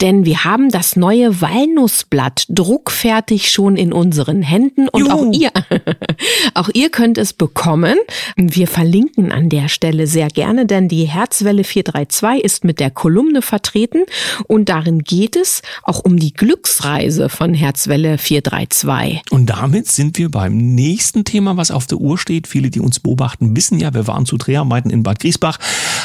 Denn 0.00 0.24
wir 0.24 0.44
haben 0.44 0.70
das 0.70 0.96
neue 0.96 1.40
Walnussblatt 1.40 2.46
druckfertig 2.48 3.50
schon 3.50 3.76
in 3.76 3.92
unseren 3.92 4.42
Händen 4.42 4.88
und 4.88 5.00
Juhu. 5.00 5.30
auch 5.30 5.32
ihr, 5.32 5.50
auch 6.54 6.68
ihr 6.74 6.90
könnt 6.90 7.18
es 7.18 7.32
bekommen. 7.32 7.96
Wir 8.36 8.66
verlinken 8.66 9.32
an 9.32 9.48
der 9.48 9.68
Stelle 9.68 10.06
sehr 10.06 10.28
gerne, 10.28 10.66
denn 10.66 10.88
die 10.88 11.04
Herzwelle 11.04 11.64
432 11.64 12.44
ist 12.44 12.64
mit 12.64 12.80
der 12.80 12.90
Kolumne 13.06 13.40
vertreten 13.40 14.00
und 14.48 14.68
darin 14.68 15.04
geht 15.04 15.36
es 15.36 15.62
auch 15.84 16.00
um 16.00 16.18
die 16.18 16.32
Glücksreise 16.32 17.28
von 17.28 17.54
Herzwelle 17.54 18.18
432. 18.18 19.20
Und 19.30 19.46
damit 19.46 19.86
sind 19.86 20.18
wir 20.18 20.28
beim 20.28 20.56
nächsten 20.56 21.22
Thema, 21.22 21.56
was 21.56 21.70
auf 21.70 21.86
der 21.86 21.98
Uhr 21.98 22.18
steht. 22.18 22.48
Viele, 22.48 22.68
die 22.68 22.80
uns 22.80 22.98
beobachten, 22.98 23.54
wissen 23.54 23.78
ja, 23.78 23.94
wir 23.94 24.08
waren 24.08 24.26
zu 24.26 24.36
Dreharbeiten 24.38 24.90
in 24.90 25.04
Bad 25.04 25.20
Griesbach, 25.20 25.58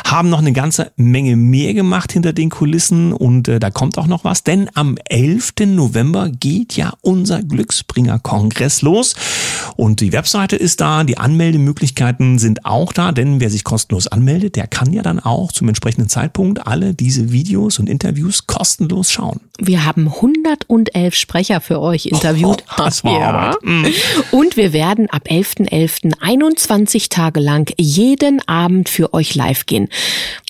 haben 0.06 0.30
noch 0.30 0.38
eine 0.38 0.54
ganze 0.54 0.92
Menge 0.96 1.36
mehr 1.38 1.74
gemacht 1.74 2.12
hinter 2.12 2.34
den 2.34 2.52
Kulissen 2.52 3.14
und 3.14 3.48
äh, 3.48 3.60
da 3.60 3.72
kommt 3.72 3.98
auch 3.98 4.06
noch 4.06 4.24
was, 4.24 4.44
denn 4.44 4.70
am 4.76 5.00
11. 5.06 5.54
November 5.66 6.30
geht 6.30 6.78
ja 6.78 6.94
unser 7.02 7.42
Glücksbringer-Kongress 7.42 8.84
los 8.84 9.16
und 9.76 10.02
die 10.02 10.14
Webseite 10.14 10.56
ist 10.56 10.82
da, 10.82 11.04
die 11.04 11.18
Anmeldemöglichkeiten 11.18 12.38
sind 12.38 12.64
auch 12.64 12.94
da, 12.94 13.12
denn 13.12 13.40
wer 13.40 13.50
sich 13.50 13.64
kostenlos 13.64 14.06
anmeldet, 14.06 14.56
der 14.56 14.68
kann 14.68 14.94
ja 14.94 15.02
dann 15.02 15.20
auch 15.20 15.52
zum 15.52 15.68
entsprechenden 15.68 16.08
Zeitpunkt 16.08 16.68
alle 16.68 16.91
diese 16.94 17.32
Videos 17.32 17.80
und 17.80 17.90
Interviews 17.90 18.48
kostenlos 18.48 19.12
schauen. 19.12 19.40
Wir 19.60 19.86
haben 19.86 20.08
111 20.08 21.16
Sprecher 21.16 21.62
für 21.62 21.80
euch 21.80 22.08
interviewt. 22.08 22.64
Oh, 22.70 22.74
das 22.78 23.04
war 23.04 23.20
ja. 23.20 23.56
Mhm. 23.62 23.94
Und 24.32 24.58
wir 24.58 24.74
werden 24.74 25.10
ab 25.10 25.28
11.11. 25.30 25.72
.11. 25.72 26.14
21 26.20 27.10
Tage 27.10 27.40
lang 27.40 27.72
jeden 27.78 28.48
Abend 28.48 28.90
für 28.90 29.14
euch 29.14 29.36
live 29.36 29.66
gehen. 29.66 29.88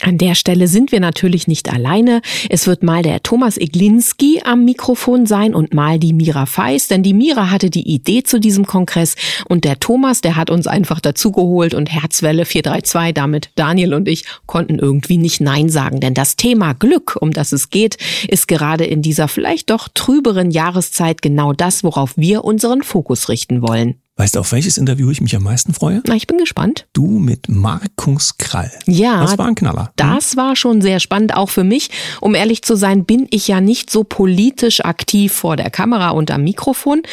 An 0.01 0.17
der 0.17 0.35
Stelle 0.35 0.67
sind 0.67 0.91
wir 0.91 0.99
natürlich 0.99 1.47
nicht 1.47 1.71
alleine. 1.71 2.21
Es 2.49 2.67
wird 2.67 2.83
mal 2.83 3.03
der 3.03 3.23
Thomas 3.23 3.57
Iglinski 3.57 4.41
am 4.43 4.65
Mikrofon 4.65 5.25
sein 5.25 5.53
und 5.53 5.73
mal 5.73 5.99
die 5.99 6.13
Mira 6.13 6.45
Feis, 6.45 6.87
denn 6.87 7.03
die 7.03 7.13
Mira 7.13 7.49
hatte 7.49 7.69
die 7.69 7.87
Idee 7.87 8.23
zu 8.23 8.39
diesem 8.39 8.65
Kongress 8.65 9.15
und 9.47 9.65
der 9.65 9.79
Thomas, 9.79 10.21
der 10.21 10.35
hat 10.35 10.49
uns 10.49 10.67
einfach 10.67 10.99
dazugeholt 10.99 11.73
und 11.73 11.91
Herzwelle 11.91 12.45
432, 12.45 13.13
damit 13.13 13.49
Daniel 13.55 13.93
und 13.93 14.07
ich 14.07 14.25
konnten 14.45 14.79
irgendwie 14.79 15.17
nicht 15.17 15.41
Nein 15.41 15.69
sagen, 15.69 15.99
denn 15.99 16.13
das 16.13 16.30
Thema 16.35 16.73
Glück, 16.73 17.17
um 17.19 17.31
das 17.31 17.51
es 17.51 17.69
geht, 17.69 17.97
ist 18.27 18.47
gerade 18.47 18.85
in 18.85 19.01
dieser 19.01 19.27
vielleicht 19.27 19.69
doch 19.69 19.87
trüberen 19.87 20.51
Jahreszeit 20.51 21.21
genau 21.21 21.53
das, 21.53 21.83
worauf 21.83 22.13
wir 22.15 22.43
unseren 22.43 22.83
Fokus 22.83 23.29
richten 23.29 23.61
wollen. 23.61 24.00
Weißt 24.17 24.35
du, 24.35 24.39
auf 24.39 24.51
welches 24.51 24.77
Interview 24.77 25.09
ich 25.09 25.21
mich 25.21 25.35
am 25.37 25.43
meisten 25.43 25.73
freue? 25.73 26.03
Na, 26.05 26.15
ich 26.15 26.27
bin 26.27 26.37
gespannt. 26.37 26.85
Du 26.91 27.07
mit 27.07 27.47
Markus 27.47 28.37
Krall. 28.37 28.69
Ja. 28.85 29.21
Das 29.21 29.37
war 29.37 29.47
ein 29.47 29.55
Knaller. 29.55 29.93
Das 29.95 30.35
war 30.35 30.57
schon 30.57 30.81
sehr 30.81 30.99
spannend, 30.99 31.33
auch 31.33 31.49
für 31.49 31.63
mich. 31.63 31.89
Um 32.19 32.35
ehrlich 32.35 32.61
zu 32.61 32.75
sein, 32.75 33.05
bin 33.05 33.27
ich 33.31 33.47
ja 33.47 33.61
nicht 33.61 33.89
so 33.89 34.03
politisch 34.03 34.83
aktiv 34.83 35.31
vor 35.31 35.55
der 35.55 35.69
Kamera 35.69 36.09
und 36.09 36.29
am 36.29 36.43
Mikrofon. 36.43 37.03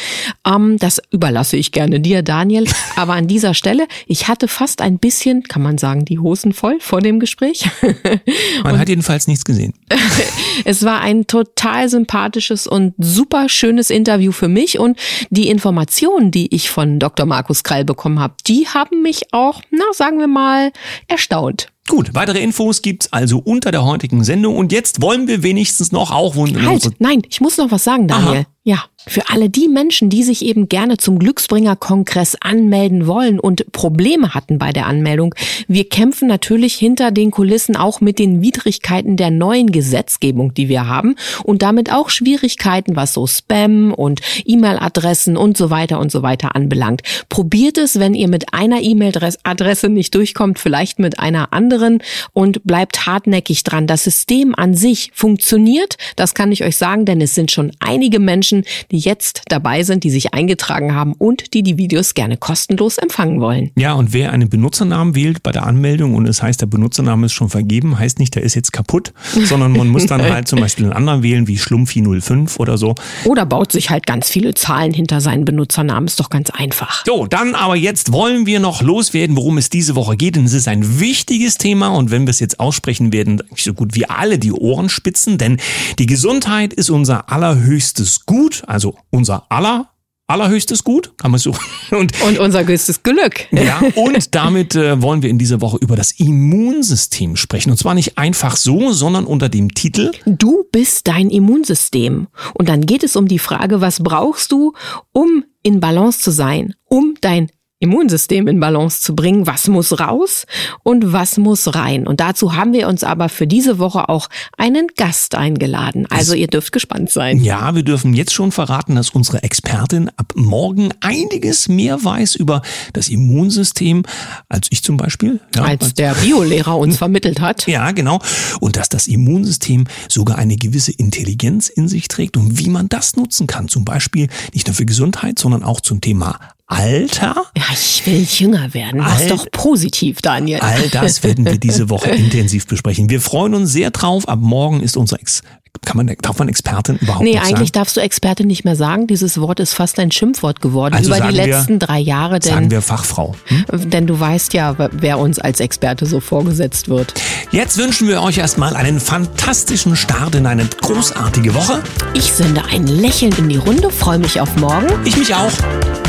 Ähm, 0.45 0.77
das 0.77 1.01
überlasse 1.09 1.55
ich 1.55 1.71
gerne 1.71 2.01
dir, 2.01 2.21
Daniel. 2.21 2.65
Aber 2.97 3.13
an 3.13 3.27
dieser 3.27 3.53
Stelle, 3.53 3.87
ich 4.05 4.27
hatte 4.27 4.49
fast 4.49 4.81
ein 4.81 4.99
bisschen, 4.99 5.43
kann 5.43 5.61
man 5.61 5.77
sagen, 5.77 6.03
die 6.03 6.19
Hosen 6.19 6.51
voll 6.51 6.79
vor 6.81 6.99
dem 6.99 7.21
Gespräch. 7.21 7.69
man 8.63 8.77
hat 8.77 8.89
jedenfalls 8.89 9.25
nichts 9.27 9.45
gesehen. 9.45 9.73
es 10.65 10.83
war 10.83 10.99
ein 10.99 11.27
total 11.27 11.87
sympathisches 11.87 12.67
und 12.67 12.93
super 12.97 13.47
schönes 13.47 13.89
Interview 13.89 14.33
für 14.33 14.49
mich 14.49 14.79
und 14.79 14.99
die 15.29 15.47
Informationen, 15.47 16.31
die 16.31 16.53
ich 16.53 16.69
von 16.69 16.88
Dr. 16.97 17.27
Markus 17.27 17.63
Krall 17.63 17.85
bekommen 17.85 18.19
habe, 18.19 18.33
die 18.47 18.67
haben 18.67 19.03
mich 19.03 19.33
auch, 19.33 19.61
na, 19.69 19.83
sagen 19.93 20.17
wir 20.17 20.27
mal, 20.27 20.71
erstaunt. 21.07 21.67
Gut, 21.87 22.13
weitere 22.13 22.39
Infos 22.39 22.81
gibt's 22.81 23.11
also 23.11 23.39
unter 23.39 23.71
der 23.71 23.83
heutigen 23.83 24.23
Sendung 24.23 24.55
und 24.55 24.71
jetzt 24.71 25.01
wollen 25.01 25.27
wir 25.27 25.43
wenigstens 25.43 25.91
noch 25.91 26.11
auch 26.11 26.35
Halt, 26.35 26.99
nein, 26.99 27.21
ich 27.27 27.41
muss 27.41 27.57
noch 27.57 27.71
was 27.71 27.83
sagen, 27.83 28.07
Daniel. 28.07 28.41
Aha. 28.41 28.45
Ja, 28.63 28.83
für 29.09 29.29
alle 29.29 29.49
die 29.49 29.67
Menschen, 29.67 30.09
die 30.09 30.23
sich 30.23 30.45
eben 30.45 30.69
gerne 30.69 30.97
zum 30.97 31.19
Glücksbringer-Kongress 31.19 32.37
anmelden 32.39 33.07
wollen 33.07 33.39
und 33.39 33.71
Probleme 33.71 34.33
hatten 34.33 34.59
bei 34.59 34.71
der 34.71 34.85
Anmeldung, 34.85 35.35
wir 35.67 35.89
kämpfen 35.89 36.27
natürlich 36.27 36.75
hinter 36.75 37.11
den 37.11 37.31
Kulissen 37.31 37.75
auch 37.75 38.01
mit 38.01 38.19
den 38.19 38.41
Widrigkeiten 38.41 39.17
der 39.17 39.31
neuen 39.31 39.71
Gesetzgebung, 39.71 40.53
die 40.53 40.69
wir 40.69 40.87
haben 40.87 41.15
und 41.43 41.61
damit 41.61 41.91
auch 41.91 42.09
Schwierigkeiten, 42.09 42.95
was 42.95 43.13
so 43.13 43.25
Spam 43.25 43.93
und 43.93 44.21
E-Mail-Adressen 44.45 45.37
und 45.37 45.57
so 45.57 45.69
weiter 45.69 45.99
und 45.99 46.11
so 46.11 46.21
weiter 46.21 46.55
anbelangt. 46.55 47.01
Probiert 47.29 47.77
es, 47.77 47.99
wenn 47.99 48.13
ihr 48.13 48.27
mit 48.27 48.53
einer 48.53 48.81
E-Mail-Adresse 48.81 49.89
nicht 49.89 50.13
durchkommt, 50.13 50.59
vielleicht 50.59 50.99
mit 50.99 51.19
einer 51.19 51.51
anderen 51.53 52.03
und 52.33 52.63
bleibt 52.63 53.07
hartnäckig 53.07 53.63
dran. 53.63 53.87
Das 53.87 54.03
System 54.03 54.53
an 54.55 54.75
sich 54.75 55.11
funktioniert, 55.13 55.97
das 56.15 56.35
kann 56.35 56.51
ich 56.51 56.63
euch 56.63 56.77
sagen, 56.77 57.05
denn 57.05 57.21
es 57.21 57.33
sind 57.33 57.51
schon 57.51 57.71
einige 57.79 58.19
Menschen, 58.19 58.65
die 58.91 58.98
jetzt 58.99 59.43
dabei 59.47 59.83
sind, 59.83 60.03
die 60.03 60.09
sich 60.09 60.33
eingetragen 60.33 60.93
haben 60.93 61.13
und 61.13 61.53
die 61.53 61.63
die 61.63 61.77
Videos 61.77 62.13
gerne 62.13 62.37
kostenlos 62.37 62.97
empfangen 62.97 63.39
wollen. 63.39 63.71
Ja, 63.75 63.93
und 63.93 64.13
wer 64.13 64.31
einen 64.31 64.49
Benutzernamen 64.49 65.15
wählt 65.15 65.43
bei 65.43 65.51
der 65.51 65.65
Anmeldung 65.65 66.15
und 66.15 66.27
es 66.27 66.41
heißt, 66.41 66.61
der 66.61 66.67
Benutzername 66.67 67.27
ist 67.27 67.33
schon 67.33 67.49
vergeben, 67.49 67.97
heißt 67.97 68.19
nicht, 68.19 68.35
der 68.35 68.43
ist 68.43 68.55
jetzt 68.55 68.73
kaputt, 68.73 69.13
sondern 69.45 69.71
man 69.71 69.87
muss 69.87 70.05
dann 70.05 70.21
halt 70.21 70.47
zum 70.47 70.59
Beispiel 70.59 70.85
einen 70.85 70.93
anderen 70.93 71.23
wählen, 71.23 71.47
wie 71.47 71.57
Schlumpfi05 71.57 72.57
oder 72.57 72.77
so. 72.77 72.95
Oder 73.25 73.45
baut 73.45 73.71
sich 73.71 73.89
halt 73.89 74.05
ganz 74.05 74.29
viele 74.29 74.53
Zahlen 74.53 74.93
hinter 74.93 75.21
seinen 75.21 75.45
Benutzernamen, 75.45 76.07
ist 76.07 76.19
doch 76.19 76.29
ganz 76.29 76.49
einfach. 76.49 77.03
So, 77.05 77.27
dann 77.27 77.55
aber 77.55 77.75
jetzt 77.75 78.11
wollen 78.11 78.45
wir 78.45 78.59
noch 78.59 78.81
loswerden, 78.81 79.35
worum 79.35 79.57
es 79.57 79.69
diese 79.69 79.95
Woche 79.95 80.17
geht, 80.17 80.35
denn 80.35 80.45
es 80.45 80.53
ist 80.53 80.67
ein 80.67 80.99
wichtiges 80.99 81.57
Thema 81.57 81.89
und 81.89 82.11
wenn 82.11 82.25
wir 82.25 82.31
es 82.31 82.39
jetzt 82.39 82.59
aussprechen 82.59 83.13
werden, 83.13 83.41
so 83.55 83.73
gut 83.73 83.95
wie 83.95 84.05
alle 84.05 84.39
die 84.39 84.51
Ohren 84.51 84.89
spitzen, 84.89 85.37
denn 85.37 85.57
die 85.97 86.05
Gesundheit 86.05 86.73
ist 86.73 86.89
unser 86.89 87.31
allerhöchstes 87.31 88.25
Gut 88.25 88.39
Gut, 88.39 88.63
also 88.79 88.95
unser 89.11 89.45
aller 89.49 89.89
allerhöchstes 90.27 90.83
Gut, 90.83 91.17
kann 91.17 91.31
man 91.31 91.39
so. 91.39 91.55
Und, 91.91 92.21
und 92.21 92.37
unser 92.37 92.63
größtes 92.63 93.01
Glück. 93.01 93.51
Ja, 93.51 93.81
und 93.95 94.35
damit 94.35 94.75
äh, 94.75 95.01
wollen 95.01 95.23
wir 95.23 95.29
in 95.31 95.39
dieser 95.39 95.59
Woche 95.59 95.79
über 95.81 95.95
das 95.95 96.11
Immunsystem 96.11 97.35
sprechen. 97.35 97.71
Und 97.71 97.77
zwar 97.77 97.95
nicht 97.95 98.19
einfach 98.19 98.55
so, 98.55 98.91
sondern 98.91 99.25
unter 99.25 99.49
dem 99.49 99.73
Titel 99.73 100.11
Du 100.27 100.65
bist 100.71 101.07
dein 101.07 101.31
Immunsystem. 101.31 102.27
Und 102.53 102.69
dann 102.69 102.85
geht 102.85 103.03
es 103.03 103.15
um 103.15 103.27
die 103.27 103.39
Frage, 103.39 103.81
was 103.81 104.03
brauchst 104.03 104.51
du, 104.51 104.73
um 105.11 105.45
in 105.63 105.79
Balance 105.79 106.19
zu 106.19 106.29
sein, 106.29 106.75
um 106.85 107.15
dein 107.21 107.49
Immunsystem 107.81 108.47
in 108.47 108.59
Balance 108.59 109.01
zu 109.01 109.15
bringen. 109.15 109.47
Was 109.47 109.69
muss 109.69 109.99
raus 109.99 110.45
und 110.83 111.13
was 111.13 111.37
muss 111.37 111.75
rein? 111.75 112.07
Und 112.07 112.19
dazu 112.19 112.55
haben 112.55 112.73
wir 112.73 112.89
uns 112.89 113.05
aber 113.05 113.29
für 113.29 113.47
diese 113.47 113.79
Woche 113.79 114.09
auch 114.09 114.27
einen 114.57 114.87
Gast 114.97 115.35
eingeladen. 115.35 116.05
Also 116.09 116.33
ihr 116.33 116.47
dürft 116.47 116.73
gespannt 116.73 117.09
sein. 117.09 117.39
Ja, 117.39 117.75
wir 117.75 117.83
dürfen 117.83 118.13
jetzt 118.13 118.33
schon 118.33 118.51
verraten, 118.51 118.95
dass 118.95 119.11
unsere 119.11 119.43
Expertin 119.43 120.09
ab 120.17 120.33
morgen 120.35 120.89
einiges 120.99 121.69
mehr 121.69 122.03
weiß 122.03 122.35
über 122.35 122.61
das 122.91 123.07
Immunsystem 123.07 124.03
als 124.49 124.67
ich 124.71 124.83
zum 124.83 124.97
Beispiel. 124.97 125.39
Ja, 125.55 125.63
als 125.63 125.93
der 125.93 126.15
Biolehrer 126.15 126.77
uns 126.77 126.97
vermittelt 126.97 127.39
hat. 127.39 127.65
Ja, 127.65 127.91
genau. 127.91 128.19
Und 128.59 128.75
dass 128.75 128.89
das 128.89 129.07
Immunsystem 129.07 129.85
sogar 130.09 130.37
eine 130.37 130.57
gewisse 130.57 130.91
Intelligenz 130.91 131.69
in 131.69 131.87
sich 131.87 132.09
trägt 132.09 132.35
und 132.35 132.59
wie 132.59 132.69
man 132.69 132.89
das 132.89 133.15
nutzen 133.15 133.47
kann. 133.47 133.69
Zum 133.69 133.85
Beispiel 133.85 134.27
nicht 134.53 134.67
nur 134.67 134.75
für 134.75 134.85
Gesundheit, 134.85 135.39
sondern 135.39 135.63
auch 135.63 135.79
zum 135.79 136.01
Thema 136.01 136.39
Alter? 136.69 137.35
Ja, 137.57 137.63
ich 137.73 138.03
will 138.05 138.21
jünger 138.21 138.73
werden. 138.73 138.99
Das 139.01 139.21
ist 139.23 139.31
doch 139.31 139.49
positiv, 139.51 140.21
Daniel. 140.21 140.59
All 140.61 140.87
das 140.89 141.23
werden 141.23 141.43
wir 141.45 141.57
diese 141.57 141.89
Woche 141.89 142.09
intensiv 142.11 142.67
besprechen. 142.67 143.09
Wir 143.09 143.21
freuen 143.21 143.55
uns 143.55 143.71
sehr 143.73 143.89
drauf. 143.91 144.27
Ab 144.29 144.39
morgen 144.41 144.79
ist 144.81 144.95
unsere 144.95 145.19
Ex 145.19 145.41
kann 145.85 145.95
man, 145.97 146.13
darf 146.21 146.37
man 146.39 146.49
Expertin 146.49 146.97
überhaupt 146.97 147.23
Nee, 147.23 147.37
eigentlich 147.37 147.51
sagen? 147.57 147.71
darfst 147.73 147.95
du 147.95 148.01
Experte 148.01 148.43
nicht 148.45 148.65
mehr 148.65 148.75
sagen. 148.75 149.07
Dieses 149.07 149.39
Wort 149.39 149.59
ist 149.61 149.73
fast 149.73 149.97
ein 149.99 150.11
Schimpfwort 150.11 150.61
geworden 150.61 150.93
Also 150.93 151.07
über 151.15 151.15
die 151.27 151.35
sagen 151.35 151.37
wir- 151.37 151.55
letzten 151.55 151.79
drei 151.79 151.99
Jahre, 151.99 152.39
Sagen 152.41 152.61
denn, 152.63 152.71
wir 152.71 152.81
Fachfrau. 152.81 153.35
Hm? 153.45 153.89
denn 153.89 154.05
du 154.05 154.19
weißt 154.19 154.53
ja, 154.53 154.75
wer 154.91 155.19
uns 155.19 155.39
als 155.39 155.59
Experte 155.61 156.05
so 156.05 156.19
vorgesetzt 156.19 156.89
wird. 156.89 157.13
Jetzt 157.51 157.77
wünschen 157.77 158.07
wir 158.09 158.21
euch 158.23 158.39
erstmal 158.39 158.75
einen 158.75 158.99
fantastischen 158.99 159.95
Start 159.95 160.35
in 160.35 160.45
eine 160.47 160.65
großartige 160.65 161.53
Woche. 161.55 161.81
Ich 162.13 162.25
sende 162.25 162.63
ein 162.65 162.85
Lächeln 162.87 163.33
in 163.37 163.47
die 163.47 163.57
Runde, 163.57 163.89
freue 163.89 164.19
mich 164.19 164.41
auf 164.41 164.53
morgen. 164.57 164.87
Ich 165.05 165.15
mich 165.17 165.33
auch. 165.33 165.51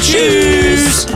Tschüss. 0.00 1.06